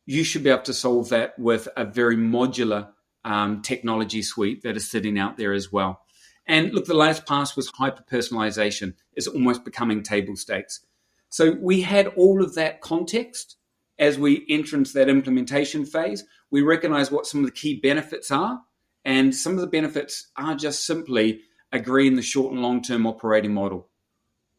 you 0.07 0.25
should 0.25 0.43
be 0.43 0.51
able 0.51 0.63
to 0.63 0.75
solve 0.75 1.11
that 1.11 1.39
with 1.39 1.69
a 1.77 1.85
very 1.85 2.17
modular 2.17 2.89
um, 3.25 3.61
technology 3.63 4.23
suite 4.23 4.63
that 4.63 4.77
is 4.77 4.91
sitting 4.91 5.19
out 5.19 5.37
there 5.37 5.53
as 5.53 5.71
well. 5.71 6.01
And 6.47 6.73
look, 6.73 6.87
the 6.87 6.95
last 6.95 7.27
pass 7.27 7.55
was 7.55 7.69
hyper 7.69 8.03
personalization. 8.11 8.95
It's 9.15 9.27
almost 9.27 9.65
becoming 9.65 10.03
table 10.03 10.35
stakes. 10.35 10.81
So 11.29 11.57
we 11.61 11.83
had 11.83 12.07
all 12.09 12.43
of 12.43 12.55
that 12.55 12.81
context 12.81 13.57
as 13.99 14.19
we 14.19 14.47
enter 14.49 14.77
into 14.77 14.95
that 14.95 15.11
implementation 15.11 15.85
phase. 15.85 16.25
We 16.51 16.63
recognize 16.63 17.11
what 17.11 17.27
some 17.27 17.41
of 17.41 17.47
the 17.47 17.53
key 17.53 17.79
benefits 17.79 18.31
are. 18.31 18.63
And 19.05 19.35
some 19.35 19.55
of 19.55 19.61
the 19.61 19.67
benefits 19.67 20.31
are 20.37 20.55
just 20.55 20.87
simply 20.87 21.43
agreeing 21.71 22.17
the 22.17 22.23
short 22.23 22.53
and 22.53 22.63
long 22.63 22.83
term 22.83 23.07
operating 23.07 23.53
model. 23.53 23.89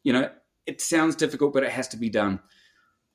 You 0.04 0.12
know, 0.12 0.30
it 0.70 0.80
sounds 0.80 1.16
difficult, 1.16 1.52
but 1.52 1.64
it 1.64 1.72
has 1.72 1.88
to 1.88 1.96
be 1.96 2.08
done. 2.08 2.38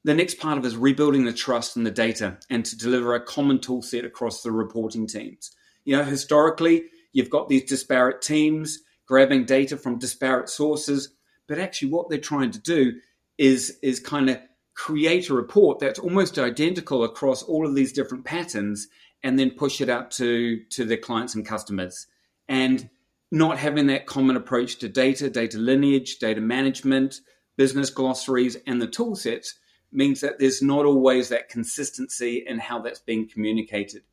The 0.04 0.14
next 0.14 0.40
part 0.40 0.58
of 0.58 0.66
is 0.66 0.76
rebuilding 0.76 1.24
the 1.24 1.32
trust 1.32 1.78
in 1.78 1.86
the 1.86 1.90
data 1.90 2.38
and 2.50 2.66
to 2.66 2.78
deliver 2.78 3.16
a 3.16 3.24
common 3.24 3.60
tool 3.60 3.82
set 3.82 4.04
across 4.04 4.44
the 4.44 4.52
reporting 4.52 5.08
teams. 5.08 5.52
You 5.86 5.96
know, 5.96 6.04
historically, 6.04 6.84
you've 7.14 7.30
got 7.30 7.48
these 7.48 7.64
disparate 7.64 8.22
teams 8.22 8.80
grabbing 9.08 9.46
data 9.46 9.78
from 9.78 10.00
disparate 10.00 10.50
sources, 10.50 11.14
but 11.48 11.58
actually 11.58 11.92
what 11.92 12.10
they're 12.10 12.20
trying 12.20 12.52
to 12.52 12.60
do 12.60 13.00
is, 13.38 13.80
is 13.82 14.02
kind 14.02 14.30
of 14.30 14.38
create 14.74 15.30
a 15.30 15.34
report 15.34 15.80
that's 15.80 16.00
almost 16.00 16.38
identical 16.38 17.06
across 17.06 17.42
all 17.42 17.66
of 17.66 17.74
these 17.74 17.94
different 17.94 18.26
patterns 18.26 18.90
and 19.24 19.40
then 19.40 19.50
push 19.50 19.80
it 19.80 19.88
out 19.88 20.12
to, 20.12 20.60
to 20.72 20.84
their 20.84 20.98
clients 20.98 21.36
and 21.36 21.46
customers. 21.46 22.06
And 22.50 22.90
not 23.32 23.58
having 23.58 23.88
that 23.88 24.08
common 24.08 24.36
approach 24.36 24.78
to 24.80 24.90
data, 24.90 25.30
data 25.30 25.58
lineage, 25.58 26.20
data 26.20 26.42
management, 26.42 27.22
business 27.58 27.90
glossaries, 27.90 28.58
and 28.68 28.82
the 28.82 28.88
tool 28.88 29.16
sets 29.16 29.56
means 29.92 30.22
that 30.22 30.40
there's 30.40 30.62
not 30.62 30.86
always 30.86 31.30
that 31.30 31.50
consistency 31.50 32.44
in 32.46 32.60
how 32.60 32.80
that's 32.80 33.00
being 33.00 33.28
communicated. 33.28 34.04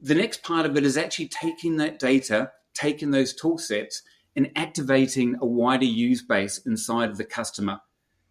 The 0.00 0.14
next 0.14 0.42
part 0.42 0.66
of 0.66 0.76
it 0.76 0.84
is 0.84 0.96
actually 0.96 1.28
taking 1.28 1.76
that 1.76 1.98
data, 1.98 2.52
taking 2.74 3.10
those 3.10 3.34
tool 3.34 3.58
sets, 3.58 4.02
and 4.36 4.50
activating 4.56 5.36
a 5.40 5.46
wider 5.46 5.84
use 5.84 6.22
base 6.22 6.58
inside 6.58 7.10
of 7.10 7.18
the 7.18 7.24
customer. 7.24 7.80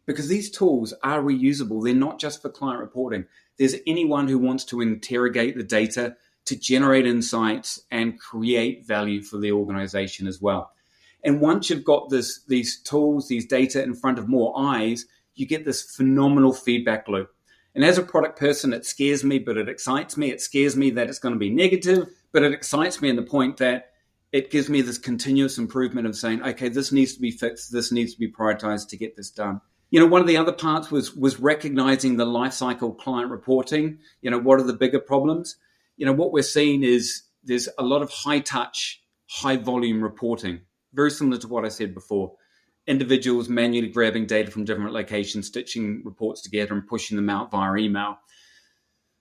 Because 0.05 0.27
these 0.27 0.49
tools 0.49 0.93
are 1.03 1.21
reusable, 1.21 1.83
they're 1.83 1.93
not 1.93 2.19
just 2.19 2.41
for 2.41 2.49
client 2.49 2.79
reporting. 2.79 3.25
There's 3.57 3.75
anyone 3.85 4.27
who 4.27 4.39
wants 4.39 4.63
to 4.65 4.81
interrogate 4.81 5.55
the 5.55 5.63
data 5.63 6.15
to 6.45 6.55
generate 6.57 7.05
insights 7.05 7.81
and 7.91 8.19
create 8.19 8.87
value 8.87 9.21
for 9.21 9.37
the 9.37 9.51
organization 9.51 10.25
as 10.25 10.41
well. 10.41 10.71
And 11.23 11.41
once 11.41 11.69
you've 11.69 11.83
got 11.83 12.09
this, 12.09 12.43
these 12.47 12.81
tools, 12.81 13.27
these 13.27 13.45
data 13.45 13.83
in 13.83 13.93
front 13.93 14.19
of 14.19 14.27
more 14.27 14.53
eyes, 14.57 15.05
you 15.35 15.45
get 15.45 15.65
this 15.65 15.81
phenomenal 15.81 16.53
feedback 16.53 17.07
loop. 17.07 17.29
And 17.75 17.85
as 17.85 17.97
a 17.97 18.03
product 18.03 18.39
person, 18.39 18.73
it 18.73 18.85
scares 18.85 19.23
me, 19.23 19.39
but 19.39 19.57
it 19.57 19.69
excites 19.69 20.17
me. 20.17 20.31
It 20.31 20.41
scares 20.41 20.75
me 20.75 20.89
that 20.91 21.07
it's 21.07 21.19
going 21.19 21.33
to 21.33 21.39
be 21.39 21.49
negative, 21.49 22.07
but 22.31 22.43
it 22.43 22.53
excites 22.53 23.01
me 23.01 23.09
in 23.09 23.15
the 23.15 23.21
point 23.21 23.57
that 23.57 23.91
it 24.31 24.51
gives 24.51 24.69
me 24.69 24.81
this 24.81 24.97
continuous 24.97 25.57
improvement 25.57 26.07
of 26.07 26.15
saying, 26.15 26.43
okay, 26.43 26.69
this 26.69 26.91
needs 26.91 27.13
to 27.15 27.21
be 27.21 27.31
fixed, 27.31 27.71
this 27.71 27.91
needs 27.91 28.13
to 28.13 28.19
be 28.19 28.31
prioritized 28.31 28.89
to 28.89 28.97
get 28.97 29.15
this 29.15 29.31
done. 29.31 29.61
You 29.91 29.99
know, 29.99 30.05
one 30.05 30.21
of 30.21 30.27
the 30.27 30.37
other 30.37 30.51
parts 30.51 30.91
was 30.91 31.15
was 31.15 31.39
recognizing 31.39 32.17
the 32.17 32.25
lifecycle 32.25 32.95
client 32.97 33.31
reporting. 33.31 33.99
You 34.21 34.29
know, 34.29 34.37
what 34.37 34.59
are 34.59 34.63
the 34.63 34.73
bigger 34.73 34.99
problems? 34.99 35.55
You 35.97 36.05
know, 36.05 36.13
what 36.13 36.31
we're 36.31 36.43
seeing 36.43 36.83
is 36.83 37.23
there's 37.43 37.69
a 37.79 37.83
lot 37.83 38.03
of 38.03 38.11
high 38.11 38.39
touch, 38.39 39.01
high 39.27 39.57
volume 39.57 40.03
reporting 40.03 40.61
very 40.93 41.11
similar 41.11 41.37
to 41.39 41.47
what 41.47 41.65
I 41.65 41.69
said 41.69 41.93
before. 41.93 42.33
Individuals 42.87 43.49
manually 43.49 43.89
grabbing 43.89 44.25
data 44.25 44.49
from 44.49 44.65
different 44.65 44.93
locations, 44.93 45.47
stitching 45.47 46.01
reports 46.03 46.41
together, 46.41 46.73
and 46.73 46.87
pushing 46.87 47.17
them 47.17 47.29
out 47.29 47.51
via 47.51 47.75
email. 47.75 48.17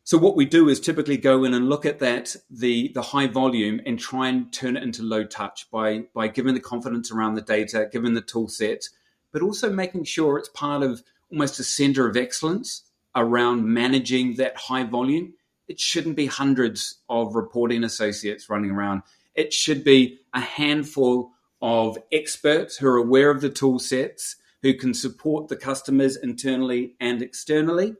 So 0.05 0.17
what 0.17 0.37
we 0.37 0.47
do 0.47 0.71
is 0.71 0.81
typically 0.81 1.19
go 1.19 1.45
in 1.45 1.53
and 1.53 1.69
look 1.69 1.85
at 1.85 1.99
that 1.99 2.35
the 2.49 2.91
the 2.95 3.03
high 3.03 3.27
volume 3.27 3.83
and 3.85 3.99
try 3.99 4.29
and 4.29 4.51
turn 4.51 4.79
it 4.79 4.83
into 4.83 5.03
low 5.03 5.25
touch 5.25 5.71
by 5.71 6.05
by 6.15 6.29
giving 6.29 6.55
the 6.55 6.61
confidence 6.61 7.13
around 7.13 7.35
the 7.35 7.43
data, 7.43 7.91
giving 7.93 8.15
the 8.15 8.23
tool 8.23 8.49
set, 8.49 8.89
but 9.33 9.43
also 9.43 9.69
making 9.71 10.05
sure 10.05 10.39
it's 10.39 10.49
part 10.49 10.83
of 10.83 11.03
almost 11.31 11.61
a 11.61 11.65
center 11.65 12.09
of 12.09 12.17
excellence 12.17 12.85
around 13.15 13.67
managing 13.67 14.37
that 14.37 14.57
high 14.57 14.85
volume. 14.85 15.35
It 15.67 15.79
shouldn't 15.79 16.17
be 16.17 16.25
hundreds 16.25 17.03
of 17.11 17.35
reporting 17.35 17.85
associates 17.85 18.49
running 18.49 18.71
around. 18.71 19.03
It 19.35 19.53
should 19.53 19.85
be 19.85 20.21
a 20.33 20.41
handful 20.41 21.33
of 21.61 21.99
experts 22.13 22.77
who 22.77 22.87
are 22.87 22.97
aware 22.97 23.31
of 23.31 23.41
the 23.41 23.51
tool 23.51 23.79
sets, 23.79 24.37
who 24.63 24.75
can 24.75 24.95
support 24.95 25.49
the 25.49 25.57
customers 25.57 26.17
internally 26.17 26.95
and 27.01 27.23
externally, 27.23 27.95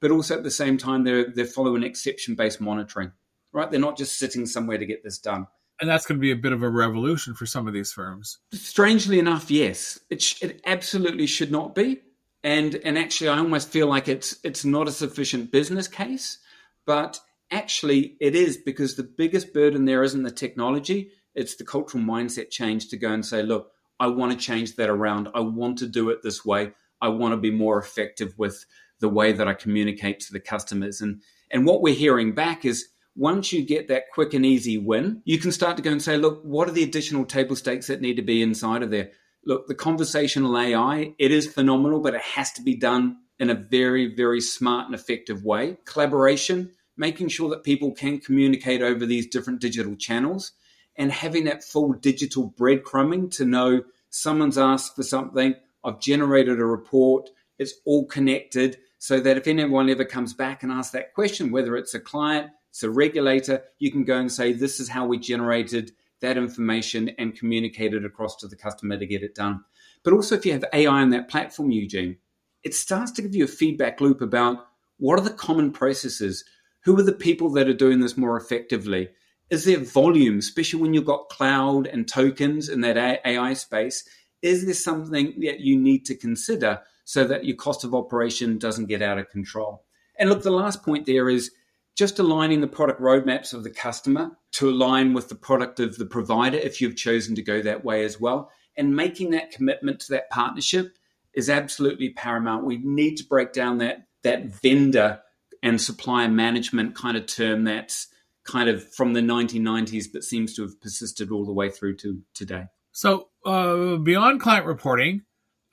but 0.00 0.10
also 0.10 0.36
at 0.36 0.42
the 0.42 0.50
same 0.50 0.76
time 0.76 1.04
they're 1.04 1.30
they're 1.30 1.44
following 1.46 1.82
exception 1.82 2.34
based 2.34 2.60
monitoring. 2.60 3.12
Right? 3.52 3.70
They're 3.70 3.80
not 3.80 3.96
just 3.96 4.18
sitting 4.18 4.46
somewhere 4.46 4.78
to 4.78 4.86
get 4.86 5.04
this 5.04 5.18
done. 5.18 5.46
And 5.80 5.90
that's 5.90 6.06
going 6.06 6.18
to 6.18 6.22
be 6.22 6.30
a 6.30 6.36
bit 6.36 6.52
of 6.52 6.62
a 6.62 6.68
revolution 6.68 7.34
for 7.34 7.46
some 7.46 7.66
of 7.66 7.74
these 7.74 7.92
firms. 7.92 8.38
Strangely 8.52 9.18
enough, 9.18 9.50
yes, 9.50 9.98
it 10.08 10.22
sh- 10.22 10.42
it 10.42 10.60
absolutely 10.66 11.26
should 11.26 11.50
not 11.50 11.74
be. 11.74 12.00
And 12.42 12.76
and 12.76 12.98
actually, 12.98 13.28
I 13.28 13.38
almost 13.38 13.70
feel 13.70 13.86
like 13.86 14.08
it's 14.08 14.38
it's 14.44 14.64
not 14.64 14.88
a 14.88 14.92
sufficient 14.92 15.50
business 15.50 15.88
case, 15.88 16.38
but 16.86 17.20
actually 17.50 18.16
it 18.20 18.34
is 18.34 18.56
because 18.56 18.94
the 18.94 19.02
biggest 19.02 19.52
burden 19.52 19.84
there 19.84 20.02
isn't 20.02 20.22
the 20.22 20.30
technology 20.30 21.10
it's 21.34 21.56
the 21.56 21.64
cultural 21.64 22.02
mindset 22.02 22.50
change 22.50 22.88
to 22.88 22.96
go 22.96 23.12
and 23.12 23.24
say, 23.24 23.42
look, 23.42 23.70
I 24.00 24.08
want 24.08 24.32
to 24.32 24.38
change 24.38 24.76
that 24.76 24.90
around. 24.90 25.28
I 25.34 25.40
want 25.40 25.78
to 25.78 25.86
do 25.86 26.10
it 26.10 26.22
this 26.22 26.44
way. 26.44 26.72
I 27.00 27.08
want 27.08 27.32
to 27.32 27.36
be 27.36 27.50
more 27.50 27.78
effective 27.78 28.34
with 28.38 28.64
the 29.00 29.08
way 29.08 29.32
that 29.32 29.48
I 29.48 29.54
communicate 29.54 30.20
to 30.20 30.32
the 30.32 30.40
customers. 30.40 31.00
And 31.00 31.22
and 31.50 31.66
what 31.66 31.82
we're 31.82 31.94
hearing 31.94 32.34
back 32.34 32.64
is 32.64 32.88
once 33.16 33.52
you 33.52 33.64
get 33.64 33.88
that 33.88 34.10
quick 34.12 34.34
and 34.34 34.44
easy 34.44 34.78
win, 34.78 35.22
you 35.24 35.38
can 35.38 35.52
start 35.52 35.76
to 35.76 35.82
go 35.82 35.92
and 35.92 36.02
say, 36.02 36.16
look, 36.16 36.42
what 36.42 36.68
are 36.68 36.72
the 36.72 36.82
additional 36.82 37.24
table 37.24 37.54
stakes 37.54 37.86
that 37.86 38.00
need 38.00 38.16
to 38.16 38.22
be 38.22 38.42
inside 38.42 38.82
of 38.82 38.90
there? 38.90 39.10
Look, 39.46 39.68
the 39.68 39.74
conversational 39.74 40.58
AI, 40.58 41.14
it 41.18 41.30
is 41.30 41.46
phenomenal, 41.46 42.00
but 42.00 42.14
it 42.14 42.22
has 42.22 42.50
to 42.52 42.62
be 42.62 42.74
done 42.74 43.18
in 43.38 43.50
a 43.50 43.54
very, 43.54 44.14
very 44.14 44.40
smart 44.40 44.86
and 44.86 44.94
effective 44.94 45.44
way. 45.44 45.76
Collaboration, 45.84 46.72
making 46.96 47.28
sure 47.28 47.50
that 47.50 47.62
people 47.62 47.92
can 47.92 48.18
communicate 48.18 48.82
over 48.82 49.06
these 49.06 49.26
different 49.26 49.60
digital 49.60 49.94
channels 49.96 50.52
and 50.96 51.10
having 51.10 51.44
that 51.44 51.64
full 51.64 51.92
digital 51.92 52.50
breadcrumbing 52.58 53.30
to 53.36 53.44
know 53.44 53.82
someone's 54.10 54.58
asked 54.58 54.94
for 54.96 55.02
something, 55.02 55.54
I've 55.82 56.00
generated 56.00 56.60
a 56.60 56.64
report, 56.64 57.30
it's 57.58 57.74
all 57.84 58.06
connected 58.06 58.78
so 58.98 59.20
that 59.20 59.36
if 59.36 59.46
anyone 59.46 59.90
ever 59.90 60.04
comes 60.04 60.32
back 60.32 60.62
and 60.62 60.72
asks 60.72 60.92
that 60.92 61.12
question, 61.14 61.52
whether 61.52 61.76
it's 61.76 61.94
a 61.94 62.00
client, 62.00 62.50
it's 62.70 62.82
a 62.82 62.90
regulator, 62.90 63.62
you 63.78 63.92
can 63.92 64.04
go 64.04 64.16
and 64.16 64.32
say, 64.32 64.52
This 64.52 64.80
is 64.80 64.88
how 64.88 65.06
we 65.06 65.18
generated 65.18 65.92
that 66.20 66.36
information 66.36 67.10
and 67.18 67.38
communicate 67.38 67.92
it 67.92 68.04
across 68.04 68.36
to 68.36 68.48
the 68.48 68.56
customer 68.56 68.98
to 68.98 69.06
get 69.06 69.22
it 69.22 69.34
done. 69.34 69.62
But 70.02 70.14
also, 70.14 70.34
if 70.34 70.46
you 70.46 70.52
have 70.52 70.64
AI 70.72 71.02
on 71.02 71.10
that 71.10 71.28
platform, 71.28 71.70
Eugene, 71.70 72.16
it 72.62 72.74
starts 72.74 73.12
to 73.12 73.22
give 73.22 73.34
you 73.34 73.44
a 73.44 73.48
feedback 73.48 74.00
loop 74.00 74.22
about 74.22 74.66
what 74.98 75.18
are 75.18 75.24
the 75.24 75.30
common 75.30 75.70
processes? 75.70 76.44
Who 76.84 76.98
are 76.98 77.02
the 77.02 77.12
people 77.12 77.50
that 77.50 77.68
are 77.68 77.74
doing 77.74 78.00
this 78.00 78.16
more 78.16 78.36
effectively? 78.36 79.10
Is 79.50 79.64
there 79.64 79.78
volume, 79.78 80.38
especially 80.38 80.80
when 80.80 80.94
you've 80.94 81.04
got 81.04 81.28
cloud 81.28 81.86
and 81.86 82.08
tokens 82.08 82.68
in 82.68 82.80
that 82.82 82.96
AI 83.24 83.54
space? 83.54 84.06
Is 84.42 84.64
there 84.64 84.74
something 84.74 85.40
that 85.40 85.60
you 85.60 85.78
need 85.78 86.04
to 86.06 86.14
consider 86.14 86.80
so 87.04 87.24
that 87.24 87.44
your 87.44 87.56
cost 87.56 87.84
of 87.84 87.94
operation 87.94 88.58
doesn't 88.58 88.86
get 88.86 89.02
out 89.02 89.18
of 89.18 89.30
control? 89.30 89.84
And 90.18 90.30
look, 90.30 90.42
the 90.42 90.50
last 90.50 90.82
point 90.82 91.06
there 91.06 91.28
is 91.28 91.50
just 91.96 92.18
aligning 92.18 92.60
the 92.60 92.66
product 92.66 93.00
roadmaps 93.00 93.54
of 93.54 93.62
the 93.62 93.70
customer 93.70 94.32
to 94.52 94.68
align 94.68 95.14
with 95.14 95.28
the 95.28 95.34
product 95.34 95.80
of 95.80 95.96
the 95.96 96.06
provider 96.06 96.56
if 96.56 96.80
you've 96.80 96.96
chosen 96.96 97.34
to 97.36 97.42
go 97.42 97.62
that 97.62 97.84
way 97.84 98.04
as 98.04 98.20
well. 98.20 98.50
And 98.76 98.96
making 98.96 99.30
that 99.30 99.52
commitment 99.52 100.00
to 100.00 100.12
that 100.12 100.30
partnership 100.30 100.96
is 101.34 101.50
absolutely 101.50 102.10
paramount. 102.10 102.64
We 102.64 102.78
need 102.78 103.16
to 103.16 103.24
break 103.24 103.52
down 103.52 103.78
that 103.78 104.06
that 104.22 104.46
vendor 104.46 105.20
and 105.62 105.80
supplier 105.80 106.28
management 106.28 106.94
kind 106.94 107.16
of 107.16 107.26
term 107.26 107.64
that's 107.64 108.08
kind 108.44 108.68
of 108.68 108.92
from 108.94 109.12
the 109.12 109.20
1990s 109.20 110.06
but 110.12 110.22
seems 110.22 110.54
to 110.54 110.62
have 110.62 110.80
persisted 110.80 111.30
all 111.30 111.44
the 111.44 111.52
way 111.52 111.70
through 111.70 111.96
to 111.96 112.22
today. 112.34 112.64
So, 112.92 113.28
uh, 113.44 113.96
beyond 113.96 114.40
client 114.40 114.66
reporting, 114.66 115.22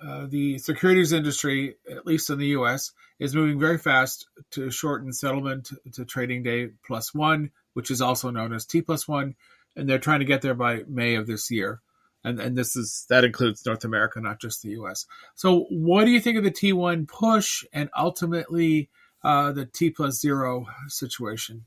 uh, 0.04 0.26
the 0.28 0.58
securities 0.58 1.14
industry, 1.14 1.76
at 1.90 2.08
least 2.08 2.30
in 2.30 2.40
the 2.40 2.48
US, 2.48 2.92
is 3.20 3.36
moving 3.36 3.60
very 3.60 3.78
fast 3.78 4.28
to 4.52 4.72
shorten 4.72 5.14
settlement 5.14 5.70
to 5.94 6.06
trading 6.06 6.42
day 6.42 6.70
plus 6.86 7.14
one, 7.14 7.52
which 7.74 7.92
is 7.92 8.02
also 8.02 8.32
known 8.32 8.54
as 8.54 8.66
T 8.66 8.82
plus 8.82 9.08
one. 9.08 9.36
And 9.76 9.88
they're 9.88 10.00
trying 10.00 10.20
to 10.20 10.26
get 10.26 10.42
there 10.42 10.56
by 10.56 10.82
May 10.88 11.16
of 11.16 11.28
this 11.28 11.52
year. 11.52 11.82
And, 12.24 12.40
and 12.40 12.58
this 12.58 12.76
is 12.76 13.06
that 13.10 13.24
includes 13.24 13.66
North 13.66 13.84
America, 13.84 14.20
not 14.20 14.42
just 14.42 14.62
the 14.62 14.70
US. 14.82 15.06
So, 15.36 15.66
what 15.70 16.06
do 16.06 16.12
you 16.12 16.20
think 16.20 16.38
of 16.38 16.44
the 16.44 16.52
T1 16.52 17.08
push 17.08 17.64
and 17.72 17.90
ultimately 17.96 18.90
uh, 19.24 19.52
the 19.52 19.66
T 19.66 19.92
plus 19.92 20.20
zero 20.20 20.66
situation? 20.88 21.66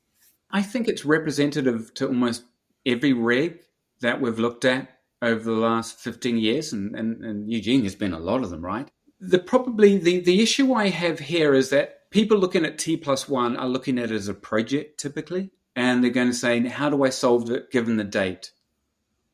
I 0.51 0.63
think 0.63 0.89
it's 0.89 1.05
representative 1.05 1.93
to 1.95 2.07
almost 2.07 2.45
every 2.87 3.13
reg 3.13 3.61
that 4.01 4.21
we've 4.21 4.39
looked 4.39 4.65
at 4.65 4.89
over 5.23 5.43
the 5.43 5.53
last 5.53 5.99
15 6.01 6.37
years, 6.37 6.73
and, 6.73 6.95
and, 6.95 7.25
and 7.25 7.51
Eugene, 7.51 7.81
there's 7.81 7.95
been 7.95 8.13
a 8.13 8.19
lot 8.19 8.43
of 8.43 8.51
them, 8.51 8.65
right? 8.65 8.91
The 9.21 9.39
probably 9.39 9.97
the, 9.97 10.21
the 10.21 10.43
issue 10.43 10.75
I 10.75 10.91
have 10.91 11.19
here 11.19 11.55
is 11.55 11.71
that 11.71 12.11
people 12.11 12.37
looking 12.37 12.65
at 12.65 12.79
T 12.79 12.97
plus 12.97 13.29
one 13.29 13.57
are 13.57 13.69
looking 13.69 13.99
at 13.99 14.11
it 14.11 14.15
as 14.15 14.29
a 14.29 14.35
project 14.35 15.01
typically, 15.01 15.51
and 15.75 16.05
they're 16.05 16.11
going 16.11 16.29
to 16.29 16.35
say, 16.35 16.61
how 16.69 16.91
do 16.91 17.05
I 17.05 17.09
solve 17.09 17.51
it 17.51 17.71
given 17.71 17.97
the 17.97 18.05
date? 18.05 18.53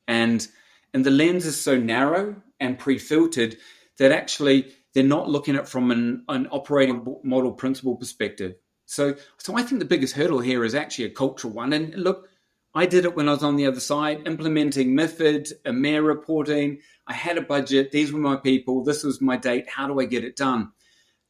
And 0.06 0.46
and 0.94 1.04
the 1.04 1.10
lens 1.10 1.46
is 1.46 1.60
so 1.60 1.78
narrow 1.78 2.42
and 2.58 2.78
pre-filtered 2.78 3.56
that 3.98 4.12
actually 4.12 4.72
they're 4.92 5.04
not 5.04 5.28
looking 5.28 5.56
at 5.56 5.68
from 5.68 5.90
an, 5.90 6.24
an 6.28 6.48
operating 6.48 7.04
model 7.22 7.52
principle 7.52 7.96
perspective. 7.96 8.54
So 8.90 9.14
so 9.38 9.56
I 9.56 9.62
think 9.62 9.78
the 9.78 9.84
biggest 9.84 10.16
hurdle 10.16 10.40
here 10.40 10.64
is 10.64 10.74
actually 10.74 11.04
a 11.04 11.10
cultural 11.10 11.52
one. 11.52 11.72
And 11.72 11.94
look, 11.94 12.28
I 12.74 12.86
did 12.86 13.04
it 13.04 13.14
when 13.14 13.28
I 13.28 13.32
was 13.32 13.42
on 13.44 13.54
the 13.54 13.66
other 13.66 13.78
side, 13.78 14.26
implementing 14.26 14.96
MIFID, 14.96 15.52
EMIR 15.64 16.04
reporting. 16.04 16.80
I 17.06 17.12
had 17.12 17.38
a 17.38 17.42
budget. 17.42 17.92
These 17.92 18.12
were 18.12 18.18
my 18.18 18.34
people. 18.34 18.82
This 18.82 19.04
was 19.04 19.20
my 19.20 19.36
date. 19.36 19.68
How 19.68 19.86
do 19.86 20.00
I 20.00 20.06
get 20.06 20.24
it 20.24 20.34
done? 20.34 20.72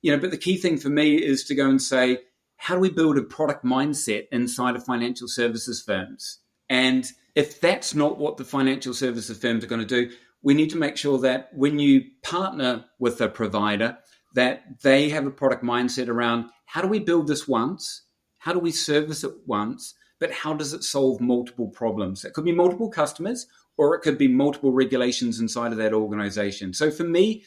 You 0.00 0.12
know, 0.12 0.18
but 0.18 0.30
the 0.30 0.38
key 0.38 0.56
thing 0.56 0.78
for 0.78 0.88
me 0.88 1.16
is 1.16 1.44
to 1.44 1.54
go 1.54 1.68
and 1.68 1.82
say, 1.82 2.20
how 2.56 2.74
do 2.74 2.80
we 2.80 2.90
build 2.90 3.18
a 3.18 3.22
product 3.22 3.62
mindset 3.62 4.26
inside 4.32 4.74
of 4.74 4.84
financial 4.84 5.28
services 5.28 5.82
firms? 5.82 6.38
And 6.70 7.06
if 7.34 7.60
that's 7.60 7.94
not 7.94 8.18
what 8.18 8.38
the 8.38 8.44
financial 8.44 8.94
services 8.94 9.36
firms 9.36 9.64
are 9.64 9.68
going 9.68 9.86
to 9.86 10.06
do, 10.06 10.14
we 10.42 10.54
need 10.54 10.70
to 10.70 10.78
make 10.78 10.96
sure 10.96 11.18
that 11.18 11.50
when 11.52 11.78
you 11.78 12.04
partner 12.22 12.86
with 12.98 13.20
a 13.20 13.28
provider, 13.28 13.98
that 14.34 14.80
they 14.82 15.10
have 15.10 15.26
a 15.26 15.30
product 15.30 15.64
mindset 15.64 16.08
around 16.08 16.50
how 16.72 16.82
do 16.82 16.88
we 16.88 16.98
build 16.98 17.26
this 17.26 17.46
once? 17.46 18.02
How 18.38 18.52
do 18.52 18.58
we 18.58 18.70
service 18.70 19.24
it 19.24 19.34
once? 19.46 19.94
but 20.20 20.30
how 20.30 20.54
does 20.54 20.72
it 20.72 20.84
solve 20.84 21.20
multiple 21.20 21.66
problems? 21.66 22.24
It 22.24 22.34
could 22.34 22.44
be 22.44 22.52
multiple 22.52 22.90
customers 22.90 23.46
or 23.76 23.96
it 23.96 24.02
could 24.02 24.18
be 24.18 24.28
multiple 24.28 24.70
regulations 24.70 25.40
inside 25.40 25.72
of 25.72 25.78
that 25.78 25.94
organization. 25.94 26.74
So 26.74 26.90
for 26.90 27.04
me, 27.04 27.44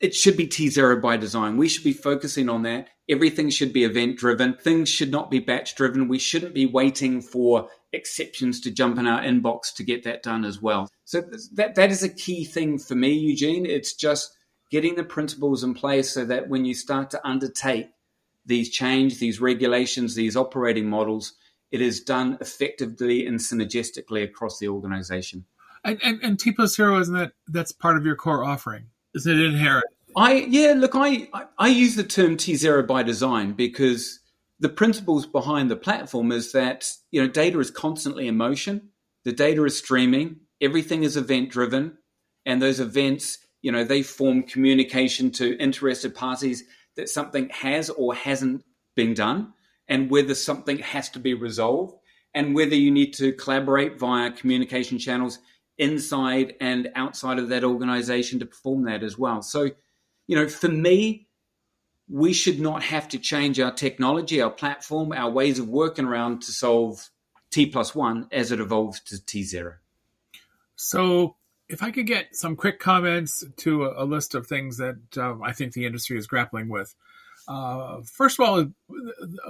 it 0.00 0.14
should 0.14 0.36
be 0.36 0.46
T0 0.46 1.00
by 1.00 1.16
design. 1.16 1.56
We 1.56 1.68
should 1.68 1.84
be 1.84 1.92
focusing 1.92 2.50
on 2.50 2.64
that. 2.64 2.88
Everything 3.08 3.48
should 3.48 3.72
be 3.72 3.84
event 3.84 4.18
driven. 4.18 4.54
Things 4.54 4.90
should 4.90 5.10
not 5.10 5.30
be 5.30 5.38
batch 5.38 5.74
driven. 5.76 6.08
We 6.08 6.18
shouldn't 6.18 6.52
be 6.52 6.66
waiting 6.66 7.22
for 7.22 7.70
exceptions 7.92 8.60
to 8.62 8.70
jump 8.70 8.98
in 8.98 9.06
our 9.06 9.22
inbox 9.22 9.72
to 9.76 9.84
get 9.84 10.02
that 10.04 10.22
done 10.22 10.44
as 10.44 10.60
well. 10.60 10.90
So 11.04 11.22
that 11.54 11.76
that 11.76 11.90
is 11.90 12.02
a 12.02 12.10
key 12.10 12.44
thing 12.44 12.78
for 12.78 12.94
me, 12.94 13.12
Eugene. 13.12 13.64
It's 13.64 13.94
just 13.94 14.36
getting 14.70 14.96
the 14.96 15.04
principles 15.04 15.62
in 15.62 15.72
place 15.72 16.10
so 16.10 16.24
that 16.26 16.48
when 16.48 16.64
you 16.64 16.74
start 16.74 17.10
to 17.12 17.26
undertake 17.26 17.88
these 18.46 18.70
change, 18.70 19.18
these 19.18 19.40
regulations, 19.40 20.14
these 20.14 20.36
operating 20.36 20.88
models, 20.88 21.34
it 21.70 21.80
is 21.80 22.00
done 22.00 22.38
effectively 22.40 23.26
and 23.26 23.38
synergistically 23.38 24.22
across 24.22 24.58
the 24.58 24.68
organization. 24.68 25.44
And, 25.84 26.00
and, 26.02 26.20
and 26.22 26.38
T 26.38 26.52
plus 26.52 26.74
zero, 26.74 26.98
isn't 27.00 27.14
that 27.14 27.32
that's 27.48 27.72
part 27.72 27.96
of 27.96 28.04
your 28.04 28.16
core 28.16 28.44
offering? 28.44 28.86
Isn't 29.14 29.38
it 29.38 29.44
inherent? 29.44 29.86
I 30.16 30.46
yeah, 30.48 30.74
look, 30.76 30.94
I, 30.94 31.28
I, 31.32 31.44
I 31.58 31.68
use 31.68 31.96
the 31.96 32.04
term 32.04 32.36
T 32.36 32.54
zero 32.54 32.82
by 32.82 33.02
design 33.02 33.52
because 33.52 34.20
the 34.58 34.68
principles 34.68 35.26
behind 35.26 35.70
the 35.70 35.76
platform 35.76 36.32
is 36.32 36.52
that 36.52 36.90
you 37.10 37.20
know 37.20 37.28
data 37.28 37.58
is 37.60 37.70
constantly 37.70 38.26
in 38.26 38.36
motion, 38.36 38.88
the 39.24 39.32
data 39.32 39.64
is 39.64 39.76
streaming, 39.76 40.36
everything 40.60 41.02
is 41.02 41.16
event 41.16 41.50
driven, 41.50 41.98
and 42.46 42.62
those 42.62 42.80
events, 42.80 43.38
you 43.60 43.72
know, 43.72 43.84
they 43.84 44.02
form 44.02 44.44
communication 44.44 45.30
to 45.32 45.58
interested 45.58 46.14
parties 46.14 46.64
that 46.96 47.08
something 47.08 47.48
has 47.50 47.90
or 47.90 48.14
hasn't 48.14 48.64
been 48.94 49.14
done 49.14 49.52
and 49.88 50.10
whether 50.10 50.34
something 50.34 50.78
has 50.78 51.08
to 51.10 51.18
be 51.18 51.34
resolved 51.34 51.94
and 52.34 52.54
whether 52.54 52.74
you 52.74 52.90
need 52.90 53.12
to 53.14 53.32
collaborate 53.32 53.98
via 53.98 54.30
communication 54.32 54.98
channels 54.98 55.38
inside 55.78 56.54
and 56.60 56.90
outside 56.94 57.38
of 57.38 57.48
that 57.48 57.64
organization 57.64 58.38
to 58.38 58.46
perform 58.46 58.84
that 58.84 59.02
as 59.02 59.18
well. 59.18 59.42
So, 59.42 59.70
you 60.26 60.36
know, 60.36 60.48
for 60.48 60.68
me, 60.68 61.28
we 62.08 62.32
should 62.32 62.60
not 62.60 62.82
have 62.82 63.08
to 63.08 63.18
change 63.18 63.58
our 63.58 63.72
technology, 63.72 64.40
our 64.40 64.50
platform, 64.50 65.12
our 65.12 65.30
ways 65.30 65.58
of 65.58 65.68
working 65.68 66.04
around 66.04 66.42
to 66.42 66.52
solve 66.52 67.08
T 67.50 67.66
plus 67.66 67.94
one 67.94 68.28
as 68.32 68.52
it 68.52 68.60
evolves 68.60 69.00
to 69.00 69.24
T 69.24 69.42
zero. 69.42 69.74
So, 70.76 71.36
if 71.68 71.82
I 71.82 71.90
could 71.90 72.06
get 72.06 72.36
some 72.36 72.56
quick 72.56 72.78
comments 72.78 73.44
to 73.58 73.84
a, 73.84 74.04
a 74.04 74.04
list 74.04 74.34
of 74.34 74.46
things 74.46 74.78
that 74.78 75.18
um, 75.18 75.42
I 75.42 75.52
think 75.52 75.72
the 75.72 75.86
industry 75.86 76.18
is 76.18 76.26
grappling 76.26 76.68
with. 76.68 76.94
Uh, 77.48 78.00
first 78.04 78.40
of 78.40 78.46
all, 78.46 78.66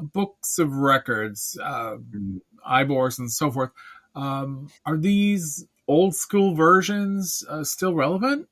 books 0.00 0.58
of 0.58 0.72
records, 0.72 1.58
uh, 1.62 1.96
IBORs, 2.68 3.18
and 3.18 3.30
so 3.30 3.50
forth. 3.50 3.70
Um, 4.14 4.70
are 4.84 4.96
these 4.96 5.66
old 5.88 6.14
school 6.14 6.54
versions 6.54 7.44
uh, 7.48 7.64
still 7.64 7.94
relevant? 7.94 8.48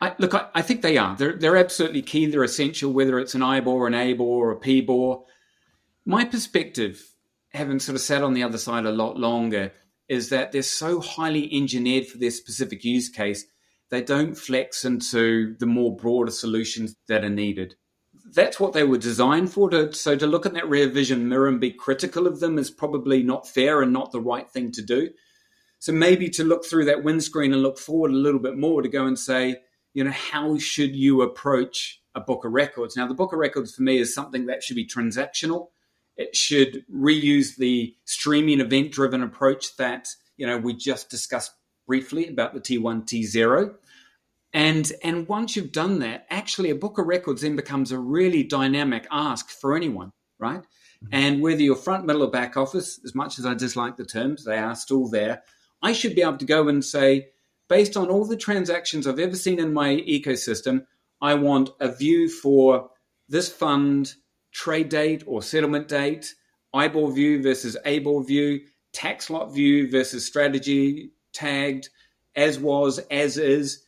I, 0.00 0.14
look, 0.18 0.34
I, 0.34 0.48
I, 0.54 0.62
think 0.62 0.82
they 0.82 0.98
are. 0.98 1.16
They're, 1.16 1.36
they're 1.36 1.56
absolutely 1.56 2.02
key. 2.02 2.26
They're 2.26 2.42
essential, 2.42 2.92
whether 2.92 3.18
it's 3.18 3.34
an 3.34 3.40
IBOR, 3.40 3.86
an 3.86 3.94
ABOR, 3.94 4.20
or 4.20 4.52
a 4.52 4.56
PBOR. 4.56 5.22
My 6.04 6.24
perspective, 6.24 7.02
having 7.52 7.78
sort 7.78 7.94
of 7.94 8.02
sat 8.02 8.22
on 8.22 8.34
the 8.34 8.42
other 8.42 8.58
side 8.58 8.84
a 8.84 8.90
lot 8.90 9.16
longer, 9.16 9.72
is 10.08 10.28
that 10.30 10.52
they're 10.52 10.62
so 10.62 11.00
highly 11.00 11.48
engineered 11.52 12.06
for 12.06 12.18
their 12.18 12.30
specific 12.30 12.84
use 12.84 13.08
case, 13.08 13.44
they 13.90 14.02
don't 14.02 14.34
flex 14.34 14.84
into 14.84 15.56
the 15.58 15.66
more 15.66 15.94
broader 15.94 16.30
solutions 16.30 16.96
that 17.08 17.24
are 17.24 17.30
needed 17.30 17.74
that's 18.32 18.58
what 18.58 18.72
they 18.72 18.84
were 18.84 18.98
designed 18.98 19.52
for. 19.52 19.70
To, 19.70 19.92
so 19.92 20.16
to 20.16 20.26
look 20.26 20.46
at 20.46 20.54
that 20.54 20.68
rear 20.68 20.88
vision 20.88 21.28
mirror 21.28 21.48
and 21.48 21.60
be 21.60 21.70
critical 21.70 22.26
of 22.26 22.40
them 22.40 22.58
is 22.58 22.70
probably 22.70 23.22
not 23.22 23.48
fair 23.48 23.82
and 23.82 23.92
not 23.92 24.12
the 24.12 24.20
right 24.20 24.48
thing 24.50 24.72
to 24.72 24.82
do. 24.82 25.10
So 25.78 25.92
maybe 25.92 26.30
to 26.30 26.44
look 26.44 26.64
through 26.64 26.86
that 26.86 27.04
windscreen 27.04 27.52
and 27.52 27.62
look 27.62 27.78
forward 27.78 28.10
a 28.10 28.14
little 28.14 28.40
bit 28.40 28.56
more 28.56 28.82
to 28.82 28.88
go 28.88 29.06
and 29.06 29.18
say, 29.18 29.56
you 29.92 30.02
know, 30.02 30.10
how 30.10 30.58
should 30.58 30.96
you 30.96 31.22
approach 31.22 32.00
a 32.14 32.20
book 32.20 32.44
of 32.44 32.52
records? 32.52 32.96
Now, 32.96 33.06
the 33.06 33.14
book 33.14 33.32
of 33.32 33.38
records 33.38 33.74
for 33.74 33.82
me 33.82 33.98
is 33.98 34.14
something 34.14 34.46
that 34.46 34.62
should 34.62 34.76
be 34.76 34.86
transactional. 34.86 35.68
It 36.16 36.36
should 36.36 36.84
reuse 36.92 37.56
the 37.56 37.94
streaming 38.04 38.60
event 38.60 38.92
driven 38.92 39.22
approach 39.22 39.76
that, 39.76 40.08
you 40.36 40.46
know, 40.46 40.58
we 40.58 40.74
just 40.74 41.10
discussed 41.10 41.52
briefly 41.86 42.28
about 42.28 42.54
the 42.54 42.60
T1, 42.60 43.04
T0. 43.04 43.74
And, 44.52 44.92
and 45.02 45.26
once 45.26 45.56
you've 45.56 45.72
done 45.72 45.98
that, 45.98 46.26
actually 46.30 46.70
a 46.70 46.76
book 46.76 46.98
of 46.98 47.06
records 47.06 47.42
then 47.42 47.56
becomes 47.56 47.90
a 47.90 47.98
really 47.98 48.44
dynamic 48.44 49.06
ask 49.10 49.50
for 49.50 49.76
anyone, 49.76 50.12
right? 50.38 50.60
Mm-hmm. 50.60 51.06
And 51.12 51.42
whether 51.42 51.60
you're 51.60 51.74
front, 51.74 52.06
middle, 52.06 52.22
or 52.22 52.30
back 52.30 52.56
office, 52.56 53.00
as 53.04 53.14
much 53.14 53.38
as 53.38 53.46
I 53.46 53.54
dislike 53.54 53.96
the 53.96 54.04
terms, 54.06 54.44
they 54.44 54.58
are 54.58 54.76
still 54.76 55.08
there. 55.08 55.42
I 55.82 55.92
should 55.92 56.14
be 56.14 56.22
able 56.22 56.38
to 56.38 56.44
go 56.44 56.68
and 56.68 56.84
say, 56.84 57.28
based 57.68 57.96
on 57.96 58.08
all 58.08 58.24
the 58.24 58.36
transactions 58.36 59.06
I've 59.06 59.18
ever 59.18 59.36
seen 59.36 59.58
in 59.58 59.72
my 59.72 59.96
ecosystem, 59.96 60.86
I 61.20 61.34
want 61.34 61.70
a 61.80 61.90
view 61.90 62.28
for 62.28 62.90
this 63.28 63.50
fund, 63.50 64.14
trade 64.54 64.88
date 64.88 65.24
or 65.26 65.42
settlement 65.42 65.88
date, 65.88 66.34
IBOR 66.74 67.14
view 67.14 67.42
versus 67.42 67.76
ABOR 67.84 68.26
view, 68.26 68.60
tax 68.92 69.28
lot 69.28 69.52
view 69.52 69.90
versus 69.90 70.24
strategy 70.24 71.10
tagged, 71.34 71.90
as 72.34 72.58
was, 72.58 72.98
as 73.10 73.36
is 73.36 73.84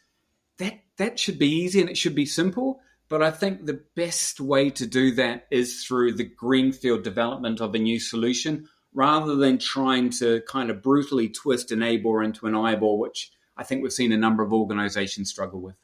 that 0.59 0.75
that 0.99 1.19
should 1.19 1.39
be 1.39 1.49
easy 1.49 1.81
and 1.81 1.89
it 1.89 1.97
should 1.97 2.15
be 2.15 2.27
simple. 2.27 2.81
But 3.09 3.23
I 3.23 3.31
think 3.31 3.65
the 3.65 3.85
best 3.95 4.41
way 4.41 4.71
to 4.71 4.87
do 4.87 5.13
that 5.15 5.47
is 5.51 5.85
through 5.85 6.15
the 6.15 6.25
greenfield 6.25 7.05
development 7.05 7.61
of 7.61 7.75
a 7.75 7.79
new 7.79 8.01
solution 8.01 8.69
rather 8.93 9.37
than 9.37 9.59
trying 9.59 10.11
to 10.11 10.43
kind 10.49 10.71
of 10.71 10.83
brutally 10.83 11.29
twist 11.29 11.71
an 11.71 11.81
ABOR 11.81 12.25
into 12.25 12.47
an 12.47 12.55
IBOR, 12.55 12.99
which 12.99 13.31
I 13.57 13.63
think 13.63 13.83
we've 13.83 13.93
seen 13.93 14.11
a 14.11 14.17
number 14.17 14.43
of 14.43 14.53
organizations 14.53 15.31
struggle 15.31 15.61
with. 15.61 15.77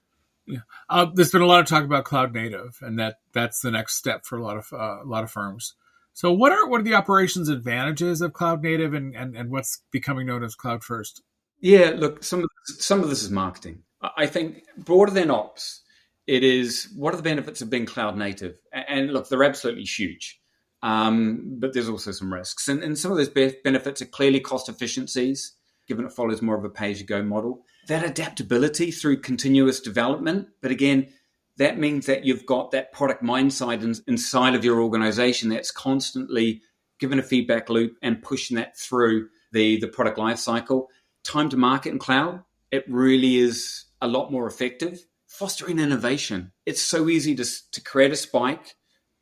Yeah, 0.46 0.60
uh, 0.90 1.06
there's 1.14 1.30
been 1.30 1.42
a 1.42 1.46
lot 1.46 1.60
of 1.60 1.66
talk 1.66 1.84
about 1.84 2.04
cloud 2.04 2.34
native, 2.34 2.78
and 2.80 2.98
that 2.98 3.16
that's 3.32 3.60
the 3.60 3.70
next 3.70 3.94
step 3.96 4.24
for 4.24 4.36
a 4.36 4.42
lot 4.42 4.56
of 4.56 4.72
uh, 4.72 5.02
a 5.02 5.06
lot 5.06 5.22
of 5.24 5.30
firms. 5.30 5.74
So, 6.14 6.32
what 6.32 6.52
are 6.52 6.68
what 6.68 6.80
are 6.80 6.84
the 6.84 6.94
operations 6.94 7.48
advantages 7.48 8.20
of 8.20 8.32
cloud 8.32 8.62
native, 8.62 8.92
and, 8.92 9.14
and, 9.14 9.36
and 9.36 9.50
what's 9.50 9.82
becoming 9.92 10.26
known 10.26 10.42
as 10.42 10.54
cloud 10.54 10.82
first? 10.82 11.22
Yeah, 11.60 11.92
look, 11.96 12.24
some 12.24 12.40
of 12.40 12.48
this, 12.66 12.84
some 12.84 13.02
of 13.02 13.08
this 13.08 13.22
is 13.22 13.30
marketing. 13.30 13.82
I 14.16 14.26
think 14.26 14.64
broader 14.76 15.12
than 15.12 15.30
ops, 15.30 15.82
it 16.26 16.42
is 16.42 16.88
what 16.96 17.14
are 17.14 17.18
the 17.18 17.22
benefits 17.22 17.62
of 17.62 17.70
being 17.70 17.86
cloud 17.86 18.18
native? 18.18 18.56
And 18.72 19.12
look, 19.12 19.28
they're 19.28 19.44
absolutely 19.44 19.84
huge, 19.84 20.40
um, 20.82 21.56
but 21.60 21.72
there's 21.72 21.88
also 21.88 22.10
some 22.10 22.32
risks, 22.32 22.66
and, 22.68 22.82
and 22.82 22.98
some 22.98 23.12
of 23.12 23.16
those 23.16 23.28
benefits 23.28 24.02
are 24.02 24.06
clearly 24.06 24.40
cost 24.40 24.68
efficiencies, 24.68 25.52
given 25.86 26.04
it 26.04 26.12
follows 26.12 26.42
more 26.42 26.58
of 26.58 26.64
a 26.64 26.68
pay 26.68 26.90
as 26.90 27.00
you 27.00 27.06
go 27.06 27.22
model. 27.22 27.64
That 27.88 28.04
adaptability 28.04 28.90
through 28.90 29.20
continuous 29.20 29.80
development, 29.80 30.48
but 30.60 30.70
again 30.70 31.08
that 31.58 31.78
means 31.78 32.06
that 32.06 32.24
you've 32.24 32.46
got 32.46 32.70
that 32.70 32.92
product 32.92 33.22
mindset 33.22 33.82
in, 33.82 33.94
inside 34.06 34.54
of 34.54 34.64
your 34.64 34.80
organization 34.80 35.48
that's 35.50 35.70
constantly 35.70 36.62
given 36.98 37.18
a 37.18 37.22
feedback 37.22 37.68
loop 37.68 37.96
and 38.02 38.22
pushing 38.22 38.56
that 38.56 38.76
through 38.76 39.28
the, 39.52 39.78
the 39.80 39.88
product 39.88 40.18
life 40.18 40.38
cycle. 40.38 40.88
Time 41.24 41.48
to 41.50 41.56
market 41.56 41.92
in 41.92 41.98
cloud, 41.98 42.42
it 42.70 42.84
really 42.88 43.36
is 43.36 43.84
a 44.00 44.08
lot 44.08 44.32
more 44.32 44.46
effective. 44.46 45.04
Fostering 45.26 45.78
innovation. 45.78 46.52
It's 46.66 46.82
so 46.82 47.08
easy 47.08 47.34
to, 47.34 47.44
to 47.72 47.80
create 47.80 48.12
a 48.12 48.16
spike, 48.16 48.74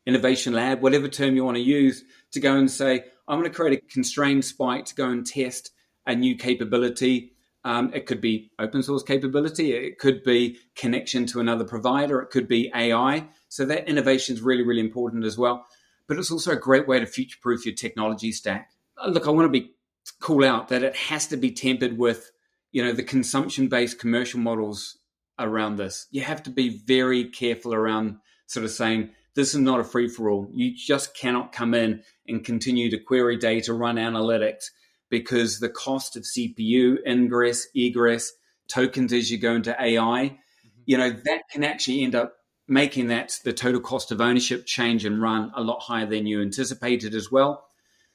innovation 0.07 0.53
lab, 0.53 0.83
whatever 0.83 1.09
term 1.09 1.37
you 1.37 1.45
want 1.45 1.57
to 1.57 1.63
use, 1.63 2.05
to 2.33 2.41
go 2.41 2.57
and 2.57 2.71
say, 2.71 3.05
I'm 3.29 3.39
going 3.39 3.51
to 3.51 3.55
create 3.57 3.79
a 3.79 3.93
constrained 3.93 4.45
spike 4.45 4.87
to 4.87 4.95
go 4.95 5.09
and 5.09 5.27
test 5.27 5.71
a 6.07 6.15
new 6.15 6.37
capability 6.37 7.33
um, 7.65 7.93
it 7.93 8.07
could 8.07 8.21
be 8.21 8.51
open 8.59 8.83
source 8.83 9.03
capability. 9.03 9.73
It 9.73 9.99
could 9.99 10.23
be 10.23 10.59
connection 10.75 11.27
to 11.27 11.41
another 11.41 11.65
provider. 11.65 12.21
It 12.21 12.31
could 12.31 12.49
be 12.49 12.71
AI. 12.75 13.29
So 13.49 13.67
that 13.67 13.89
innovation 13.89 14.35
is 14.35 14.43
really, 14.43 14.63
really 14.63 14.81
important 14.81 15.25
as 15.25 15.37
well. 15.37 15.67
But 16.07 16.19
it's 16.19 16.31
also 16.31 16.53
a 16.53 16.57
great 16.57 16.89
way 16.89 16.99
to 16.99 17.07
future 17.07 17.39
proof 17.41 17.67
your 17.67 17.75
technology 17.75 18.33
stack. 18.33 18.71
Uh, 18.97 19.09
look, 19.09 19.27
I 19.27 19.31
want 19.31 19.47
to 19.47 19.61
be 19.61 19.73
call 20.19 20.45
out 20.45 20.69
that 20.69 20.83
it 20.83 20.97
has 20.97 21.27
to 21.29 21.37
be 21.37 21.51
tempered 21.51 21.99
with, 21.99 22.31
you 22.73 22.83
know, 22.83 22.93
the 22.93 23.03
consumption 23.03 23.69
based 23.69 23.99
commercial 23.99 24.41
models 24.41 24.99
around 25.39 25.77
this. 25.77 26.07
You 26.11 26.23
have 26.23 26.43
to 26.45 26.51
be 26.51 26.79
very 26.87 27.25
careful 27.25 27.75
around 27.75 28.17
sort 28.47 28.65
of 28.65 28.71
saying 28.71 29.11
this 29.35 29.55
is 29.55 29.61
not 29.61 29.81
a 29.81 29.85
free 29.85 30.09
for 30.09 30.31
all. 30.31 30.49
You 30.53 30.75
just 30.75 31.15
cannot 31.15 31.53
come 31.53 31.75
in 31.75 32.03
and 32.27 32.45
continue 32.45 32.91
to 32.91 32.99
query 32.99 33.37
data, 33.37 33.75
run 33.75 33.97
analytics 33.97 34.71
because 35.11 35.59
the 35.59 35.69
cost 35.69 36.17
of 36.17 36.23
CPU, 36.23 36.97
ingress, 37.07 37.67
egress, 37.75 38.33
tokens 38.69 39.13
as 39.13 39.31
you 39.31 39.39
go 39.39 39.55
into 39.55 39.77
AI, 39.79 40.25
mm-hmm. 40.25 40.83
you 40.87 40.97
know, 40.97 41.11
that 41.11 41.43
can 41.51 41.65
actually 41.65 42.03
end 42.03 42.15
up 42.15 42.35
making 42.69 43.09
that 43.09 43.37
the 43.45 43.53
total 43.53 43.81
cost 43.81 44.13
of 44.13 44.21
ownership 44.21 44.65
change 44.65 45.05
and 45.05 45.21
run 45.21 45.51
a 45.57 45.63
lot 45.63 45.81
higher 45.81 46.07
than 46.07 46.27
you 46.27 46.41
anticipated 46.41 47.15
as 47.15 47.31
well. 47.31 47.67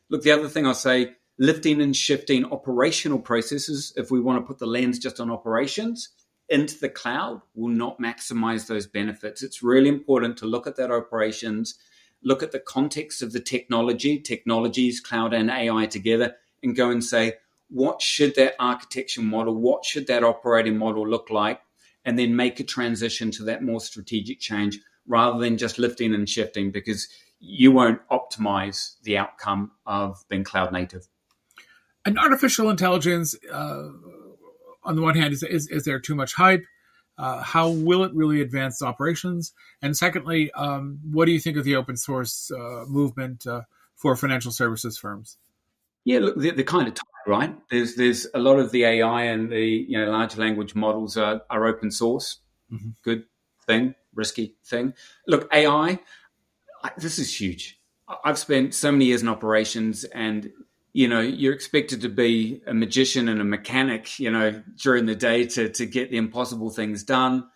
Look, 0.09 0.23
the 0.23 0.31
other 0.31 0.47
thing 0.47 0.65
I'll 0.65 0.73
say, 0.73 1.11
lifting 1.37 1.81
and 1.81 1.95
shifting 1.95 2.45
operational 2.45 3.19
processes, 3.19 3.91
if 3.97 4.09
we 4.09 4.21
want 4.21 4.41
to 4.41 4.47
put 4.47 4.59
the 4.59 4.65
lens 4.65 4.97
just 4.97 5.19
on 5.19 5.29
operations, 5.29 6.09
into 6.47 6.79
the 6.79 6.89
cloud 6.89 7.41
will 7.53 7.69
not 7.69 7.99
maximize 7.99 8.67
those 8.67 8.87
benefits. 8.87 9.43
It's 9.43 9.63
really 9.63 9.89
important 9.89 10.37
to 10.37 10.45
look 10.45 10.67
at 10.67 10.77
that 10.77 10.91
operations, 10.91 11.77
look 12.23 12.43
at 12.43 12.51
the 12.51 12.59
context 12.59 13.21
of 13.21 13.33
the 13.33 13.39
technology, 13.39 14.19
technologies, 14.19 15.01
cloud 15.01 15.33
and 15.33 15.49
AI 15.49 15.87
together, 15.87 16.35
and 16.63 16.75
go 16.75 16.89
and 16.89 17.03
say, 17.03 17.33
what 17.69 18.01
should 18.01 18.35
that 18.35 18.55
architecture 18.59 19.21
model, 19.21 19.55
what 19.55 19.85
should 19.85 20.07
that 20.07 20.23
operating 20.23 20.77
model 20.77 21.07
look 21.07 21.29
like? 21.29 21.61
And 22.03 22.19
then 22.19 22.35
make 22.35 22.59
a 22.59 22.63
transition 22.63 23.31
to 23.31 23.43
that 23.45 23.63
more 23.63 23.79
strategic 23.79 24.39
change 24.39 24.79
rather 25.07 25.39
than 25.39 25.57
just 25.57 25.79
lifting 25.79 26.13
and 26.13 26.29
shifting 26.29 26.71
because 26.71 27.07
you 27.39 27.71
won't 27.71 27.99
optimize 28.09 28.99
the 29.03 29.17
outcome 29.17 29.71
of 29.85 30.23
being 30.29 30.43
cloud 30.43 30.71
native. 30.71 31.07
And 32.05 32.19
artificial 32.19 32.69
intelligence, 32.69 33.35
uh, 33.51 33.89
on 34.83 34.95
the 34.95 35.01
one 35.01 35.15
hand, 35.15 35.33
is, 35.33 35.41
is, 35.41 35.67
is 35.67 35.85
there 35.85 35.99
too 35.99 36.15
much 36.15 36.33
hype? 36.35 36.65
Uh, 37.17 37.41
how 37.41 37.69
will 37.69 38.03
it 38.03 38.13
really 38.13 38.41
advance 38.41 38.81
operations? 38.81 39.53
And 39.81 39.95
secondly, 39.97 40.51
um, 40.51 40.99
what 41.11 41.25
do 41.25 41.31
you 41.31 41.39
think 41.39 41.57
of 41.57 41.63
the 41.63 41.75
open 41.75 41.97
source 41.97 42.51
uh, 42.51 42.85
movement 42.87 43.47
uh, 43.47 43.61
for 43.95 44.15
financial 44.15 44.51
services 44.51 44.97
firms? 44.97 45.37
Yeah, 46.05 46.19
look, 46.19 46.35
they're, 46.37 46.53
they're 46.53 46.63
kind 46.63 46.87
of 46.87 46.93
tight, 46.93 47.27
right? 47.27 47.55
There's 47.69 47.95
there's 47.95 48.27
a 48.33 48.39
lot 48.39 48.59
of 48.59 48.71
the 48.71 48.85
AI 48.85 49.23
and 49.23 49.51
the 49.51 49.85
you 49.89 49.99
know 49.99 50.11
large 50.11 50.37
language 50.37 50.75
models 50.75 51.17
are, 51.17 51.41
are 51.49 51.65
open 51.65 51.91
source. 51.91 52.37
Mm-hmm. 52.71 52.89
Good 53.03 53.25
thing, 53.65 53.95
risky 54.13 54.55
thing. 54.63 54.93
Look, 55.27 55.51
AI, 55.51 55.99
I, 56.83 56.91
this 56.97 57.17
is 57.19 57.39
huge. 57.39 57.79
I've 58.23 58.37
spent 58.37 58.75
so 58.75 58.91
many 58.91 59.05
years 59.05 59.23
in 59.23 59.27
operations, 59.27 60.03
and 60.03 60.51
you 60.93 61.07
know 61.07 61.21
you're 61.21 61.53
expected 61.53 62.01
to 62.01 62.09
be 62.09 62.61
a 62.67 62.73
magician 62.73 63.27
and 63.27 63.41
a 63.41 63.45
mechanic, 63.45 64.19
you 64.19 64.29
know, 64.29 64.61
during 64.77 65.07
the 65.07 65.15
day 65.15 65.45
to 65.47 65.69
to 65.69 65.85
get 65.87 66.11
the 66.11 66.17
impossible 66.17 66.69
things 66.69 67.03
done. 67.03 67.47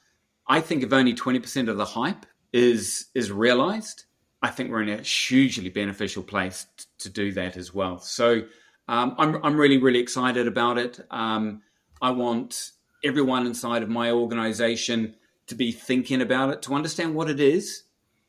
I 0.47 0.61
think 0.61 0.81
if 0.81 0.91
only 0.91 1.13
twenty 1.13 1.39
percent 1.39 1.69
of 1.69 1.77
the 1.77 1.85
hype 1.85 2.25
is 2.51 3.05
is 3.13 3.31
realized, 3.31 4.05
I 4.41 4.49
think 4.49 4.69
we're 4.69 4.81
in 4.81 4.89
a 4.89 5.01
hugely 5.01 5.69
beneficial 5.69 6.23
place 6.23 6.65
t- 6.77 6.85
to 6.99 7.09
do 7.09 7.31
that 7.33 7.57
as 7.57 7.73
well. 7.73 7.99
So 7.99 8.43
um, 8.87 9.15
I'm, 9.17 9.43
I'm 9.43 9.57
really, 9.57 9.77
really 9.77 9.99
excited 9.99 10.47
about 10.47 10.77
it. 10.77 10.99
Um, 11.11 11.61
I 12.01 12.11
want 12.11 12.71
everyone 13.03 13.45
inside 13.45 13.83
of 13.83 13.89
my 13.89 14.11
organization 14.11 15.15
to 15.47 15.55
be 15.55 15.71
thinking 15.71 16.21
about 16.21 16.51
it, 16.51 16.61
to 16.63 16.73
understand 16.73 17.15
what 17.15 17.29
it 17.29 17.39
is 17.39 17.83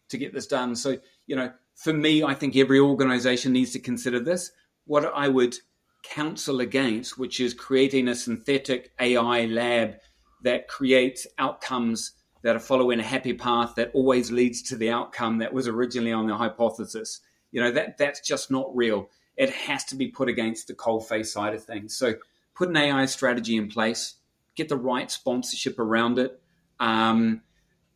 to 0.09 0.19
get 0.19 0.35
this 0.35 0.47
done. 0.47 0.75
So, 0.75 0.99
you 1.27 1.37
know, 1.37 1.53
for 1.77 1.93
me, 1.93 2.23
I 2.23 2.35
think 2.35 2.57
every 2.57 2.81
organization 2.81 3.53
needs 3.53 3.73
to 3.73 3.79
consider 3.79 4.21
this. 4.21 4.51
What 4.87 5.05
I 5.15 5.29
would 5.29 5.57
counsel 6.03 6.61
against, 6.61 7.19
which 7.19 7.41
is 7.41 7.55
creating 7.55 8.09
a 8.09 8.15
synthetic 8.15 8.91
AI 9.01 9.47
lab 9.47 9.97
that 10.43 10.69
creates 10.69 11.27
outcomes 11.39 12.13
that 12.43 12.57
are 12.57 12.61
following 12.61 13.01
a 13.01 13.05
happy 13.05 13.35
path 13.35 13.75
that 13.77 13.91
always 13.95 14.31
leads 14.31 14.63
to 14.63 14.77
the 14.77 14.91
outcome 14.91 15.39
that 15.39 15.53
was 15.53 15.69
originally 15.69 16.13
on 16.13 16.27
the 16.27 16.37
hypothesis. 16.37 17.21
You 17.53 17.61
know, 17.61 17.71
that 17.73 17.99
that's 17.99 18.21
just 18.21 18.51
not 18.51 18.75
real. 18.75 19.09
It 19.37 19.51
has 19.51 19.85
to 19.87 19.97
be 19.97 20.09
put 20.09 20.29
against 20.29 20.67
the 20.67 20.75
cold 20.75 21.07
face 21.07 21.33
side 21.33 21.55
of 21.55 21.65
things. 21.65 21.97
So 21.97 22.15
put 22.55 22.69
an 22.69 22.77
AI 22.77 23.07
strategy 23.07 23.57
in 23.57 23.69
place, 23.69 24.17
get 24.55 24.69
the 24.69 24.77
right 24.77 25.11
sponsorship 25.11 25.79
around 25.79 26.19
it, 26.19 26.41
um, 26.79 27.43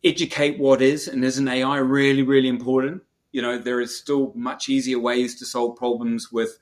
educate 0.03 0.59
what 0.59 0.83
is 0.83 1.09
and 1.09 1.25
isn't 1.25 1.49
AI 1.49 1.79
really, 1.79 2.23
really 2.23 2.49
important. 2.49 3.03
You 3.33 3.43
know, 3.43 3.59
there 3.59 3.81
is 3.81 3.99
still 3.99 4.33
much 4.35 4.69
easier 4.69 4.99
ways 4.99 5.35
to 5.37 5.47
solve 5.47 5.77
problems 5.77 6.31
with 6.31 6.59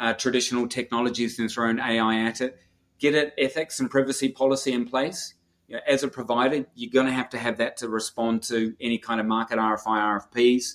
uh, 0.00 0.14
traditional 0.14 0.68
technologies 0.68 1.36
than 1.36 1.48
throwing 1.48 1.78
AI 1.78 2.20
at 2.26 2.40
it. 2.40 2.58
Get 2.98 3.14
it 3.14 3.34
ethics 3.38 3.78
and 3.78 3.90
privacy 3.90 4.30
policy 4.30 4.72
in 4.72 4.86
place 4.86 5.34
you 5.68 5.76
know, 5.76 5.82
as 5.86 6.02
a 6.02 6.08
provider, 6.08 6.66
you're 6.74 6.92
going 6.92 7.06
to 7.06 7.12
have 7.12 7.30
to 7.30 7.38
have 7.38 7.58
that 7.58 7.78
to 7.78 7.88
respond 7.88 8.42
to 8.44 8.74
any 8.80 8.98
kind 8.98 9.20
of 9.20 9.26
market 9.26 9.58
RFI, 9.58 10.20
RFPs. 10.32 10.74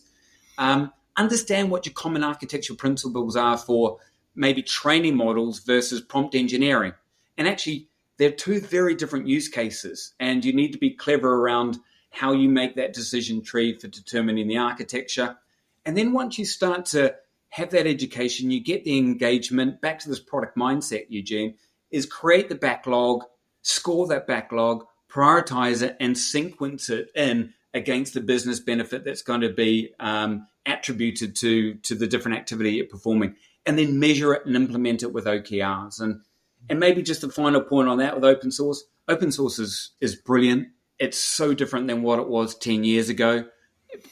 Um, 0.58 0.91
understand 1.15 1.71
what 1.71 1.86
your 1.86 1.93
common 1.93 2.23
architectural 2.23 2.77
principles 2.77 3.36
are 3.36 3.58
for 3.58 3.99
maybe 4.36 4.62
training 4.63 5.15
models 5.15 5.60
versus 5.60 6.01
prompt 6.01 6.36
engineering. 6.36 6.93
And 7.38 7.47
actually, 7.47 7.88
they're 8.17 8.32
two 8.32 8.60
very 8.60 8.95
different 8.95 9.27
use 9.27 9.47
cases, 9.47 10.13
and 10.19 10.45
you 10.45 10.54
need 10.54 10.73
to 10.73 10.77
be 10.77 10.91
clever 10.91 11.34
around 11.34 11.80
how 12.12 12.34
you 12.34 12.49
make 12.49 12.75
that 12.75 12.93
decision 12.93 13.41
tree 13.41 13.73
for 13.73 13.88
determining 13.88 14.47
the 14.47 14.58
architecture. 14.58 15.38
And 15.86 15.97
then 15.97 16.13
once 16.13 16.38
you 16.38 16.45
start 16.45 16.86
to 16.88 17.15
have 17.49 17.71
that 17.71 17.88
education, 17.88 18.51
you 18.51 18.60
get 18.60 18.84
the 18.84 18.97
engagement. 18.97 19.82
Back 19.82 19.99
to 19.99 20.10
this 20.10 20.19
product 20.19 20.58
mindset, 20.58 21.06
Eugene, 21.10 21.56
is 21.89 22.06
create 22.06 22.49
the 22.49 22.56
backlog, 22.56 23.23
score 23.62 24.08
that 24.08 24.28
backlog, 24.28 24.86
prioritize 25.10 25.82
it, 25.82 25.97
and 26.00 26.17
sequence 26.17 26.89
it 26.89 27.10
in 27.15 27.54
against 27.74 28.13
the 28.13 28.21
business 28.21 28.60
benefit 28.60 29.06
that's 29.06 29.21
going 29.21 29.41
to 29.41 29.50
be 29.50 29.93
um, 30.00 30.47
attributed 30.65 31.36
to 31.38 31.76
to 31.76 31.95
the 31.95 32.08
different 32.08 32.38
activity 32.38 32.71
you're 32.71 32.86
performing, 32.86 33.36
and 33.65 33.78
then 33.78 34.00
measure 34.00 34.34
it 34.34 34.45
and 34.45 34.56
implement 34.56 35.04
it 35.04 35.13
with 35.13 35.26
OKRs. 35.26 36.00
And 36.00 36.21
and 36.69 36.80
maybe 36.80 37.02
just 37.02 37.24
a 37.24 37.30
final 37.30 37.62
point 37.62 37.88
on 37.88 37.97
that 38.00 38.15
with 38.15 38.24
open 38.24 38.52
source. 38.52 38.84
Open 39.08 39.32
source 39.32 39.60
is 39.60 39.91
is 40.00 40.15
brilliant. 40.15 40.69
It's 41.00 41.17
so 41.17 41.54
different 41.54 41.88
than 41.88 42.04
what 42.04 42.19
it 42.19 42.28
was 42.28 42.56
ten 42.56 42.84
years 42.84 43.10
ago. 43.10 43.45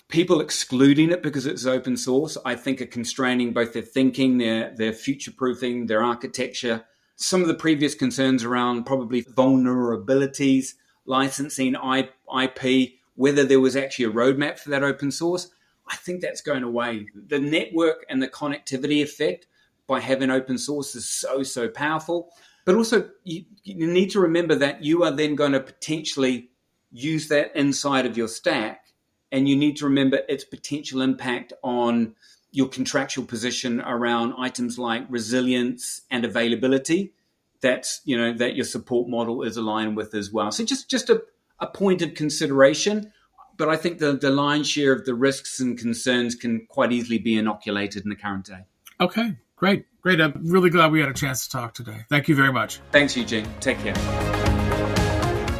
People 0.09 0.41
excluding 0.41 1.09
it 1.09 1.23
because 1.23 1.45
it's 1.45 1.65
open 1.65 1.95
source, 1.95 2.38
I 2.43 2.55
think, 2.55 2.81
are 2.81 2.85
constraining 2.85 3.53
both 3.53 3.73
their 3.73 3.81
thinking, 3.81 4.38
their 4.38 4.73
their 4.75 4.93
future 4.93 5.31
proofing, 5.31 5.85
their 5.85 6.03
architecture, 6.03 6.85
some 7.21 7.41
of 7.41 7.47
the 7.47 7.53
previous 7.53 7.95
concerns 7.95 8.45
around 8.45 8.86
probably 8.86 9.23
vulnerabilities, 9.23 10.75
licensing 11.05 11.75
IP, 11.75 12.93
whether 13.15 13.43
there 13.43 13.60
was 13.60 13.75
actually 13.75 14.05
a 14.05 14.12
roadmap 14.12 14.58
for 14.58 14.69
that 14.69 14.84
open 14.84 15.12
source, 15.12 15.49
I 15.86 15.97
think 15.97 16.21
that's 16.21 16.39
going 16.39 16.63
away. 16.63 17.08
The 17.13 17.39
network 17.39 18.05
and 18.10 18.23
the 18.23 18.29
connectivity 18.29 19.03
effect 19.03 19.47
by 19.86 19.99
having 19.99 20.29
open 20.29 20.58
source 20.58 20.95
is 20.95 21.10
so, 21.10 21.43
so 21.43 21.67
powerful. 21.67 22.29
But 22.63 22.75
also, 22.75 23.10
you, 23.25 23.43
you 23.63 23.86
need 23.86 24.12
to 24.12 24.21
remember 24.21 24.55
that 24.55 24.84
you 24.84 25.03
are 25.03 25.12
then 25.12 25.36
going 25.36 25.51
to 25.51 25.60
potentially 25.60 26.51
use 26.89 27.27
that 27.27 27.53
inside 27.53 28.05
of 28.05 28.15
your 28.15 28.29
stack. 28.29 28.86
And 29.29 29.49
you 29.49 29.58
need 29.58 29.75
to 29.77 29.86
remember 29.86 30.21
its 30.29 30.45
potential 30.45 31.01
impact 31.01 31.51
on 31.63 32.15
your 32.51 32.67
contractual 32.67 33.25
position 33.25 33.81
around 33.81 34.33
items 34.38 34.79
like 34.79 35.05
resilience 35.09 36.01
and 36.09 36.25
availability 36.25 37.13
that 37.62 37.88
you 38.05 38.17
know 38.17 38.33
that 38.33 38.55
your 38.55 38.65
support 38.65 39.09
model 39.09 39.43
is 39.43 39.57
aligned 39.57 39.97
with 39.97 40.13
as 40.13 40.31
well. 40.31 40.51
So 40.51 40.63
just 40.63 40.89
just 40.89 41.09
a, 41.09 41.21
a 41.59 41.67
point 41.67 42.01
of 42.01 42.13
consideration. 42.13 43.12
But 43.57 43.67
I 43.67 43.75
think 43.75 43.99
the, 43.99 44.13
the 44.13 44.29
lion's 44.29 44.69
share 44.69 44.93
of 44.93 45.03
the 45.03 45.13
risks 45.13 45.59
and 45.59 45.77
concerns 45.77 46.33
can 46.33 46.65
quite 46.69 46.93
easily 46.93 47.17
be 47.17 47.38
inoculated 47.38 48.03
in 48.03 48.09
the 48.09 48.15
current 48.15 48.45
day. 48.45 48.62
Okay, 49.01 49.35
great. 49.57 49.85
Great. 50.01 50.21
I'm 50.21 50.33
really 50.45 50.69
glad 50.69 50.93
we 50.93 51.01
had 51.01 51.09
a 51.09 51.13
chance 51.13 51.45
to 51.45 51.51
talk 51.51 51.73
today. 51.73 52.05
Thank 52.09 52.29
you 52.29 52.35
very 52.35 52.53
much. 52.53 52.79
Thanks, 52.91 53.17
Eugene. 53.17 53.45
Take 53.59 53.77
care. 53.79 54.48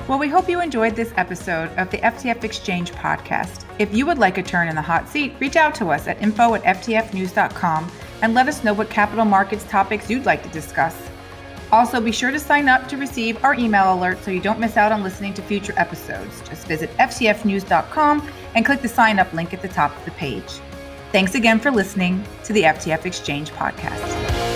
Well, 0.10 0.18
we 0.18 0.28
hope 0.28 0.50
you 0.50 0.60
enjoyed 0.60 0.96
this 0.96 1.14
episode 1.18 1.70
of 1.78 1.92
the 1.92 2.00
FTF 2.00 2.44
Exchange 2.44 2.92
podcast. 2.94 3.64
If 3.78 3.94
you 3.94 4.08
would 4.08 4.18
like 4.18 4.40
a 4.40 4.44
turn 4.44 4.68
in 4.68 4.74
the 4.74 4.82
hot 4.82 5.08
seat, 5.08 5.36
reach 5.40 5.56
out 5.56 5.76
to 5.76 5.90
us 5.90 6.08
at 6.08 6.20
info 6.20 6.56
at 6.56 6.64
ftfnews.com 6.64 7.92
and 8.24 8.34
let 8.34 8.48
us 8.48 8.64
know 8.64 8.74
what 8.74 8.90
capital 8.90 9.24
markets 9.24 9.66
topics 9.66 10.10
you'd 10.10 10.26
like 10.26 10.42
to 10.42 10.50
discuss. 10.50 10.98
Also, 11.72 12.02
be 12.02 12.12
sure 12.12 12.32
to 12.32 12.40
sign 12.40 12.68
up 12.68 12.88
to 12.88 12.98
receive 12.98 13.44
our 13.44 13.54
email 13.54 13.84
alerts 13.84 14.24
so 14.24 14.32
you 14.32 14.42
don't 14.42 14.60
miss 14.60 14.78
out 14.78 14.92
on 14.92 15.04
listening 15.04 15.36
to 15.36 15.44
future 15.44 15.76
episodes. 15.78 16.42
Just 16.50 16.66
visit 16.66 16.90
ftfnews.com 16.98 18.28
and 18.56 18.66
click 18.66 18.82
the 18.82 18.88
sign 18.88 19.20
up 19.20 19.32
link 19.32 19.54
at 19.54 19.62
the 19.62 19.68
top 19.68 19.96
of 19.96 20.06
the 20.06 20.12
page. 20.12 20.60
Thanks 21.12 21.36
again 21.36 21.60
for 21.60 21.70
listening 21.70 22.26
to 22.46 22.54
the 22.54 22.64
FTF 22.64 23.06
Exchange 23.06 23.52
podcast. 23.52 24.49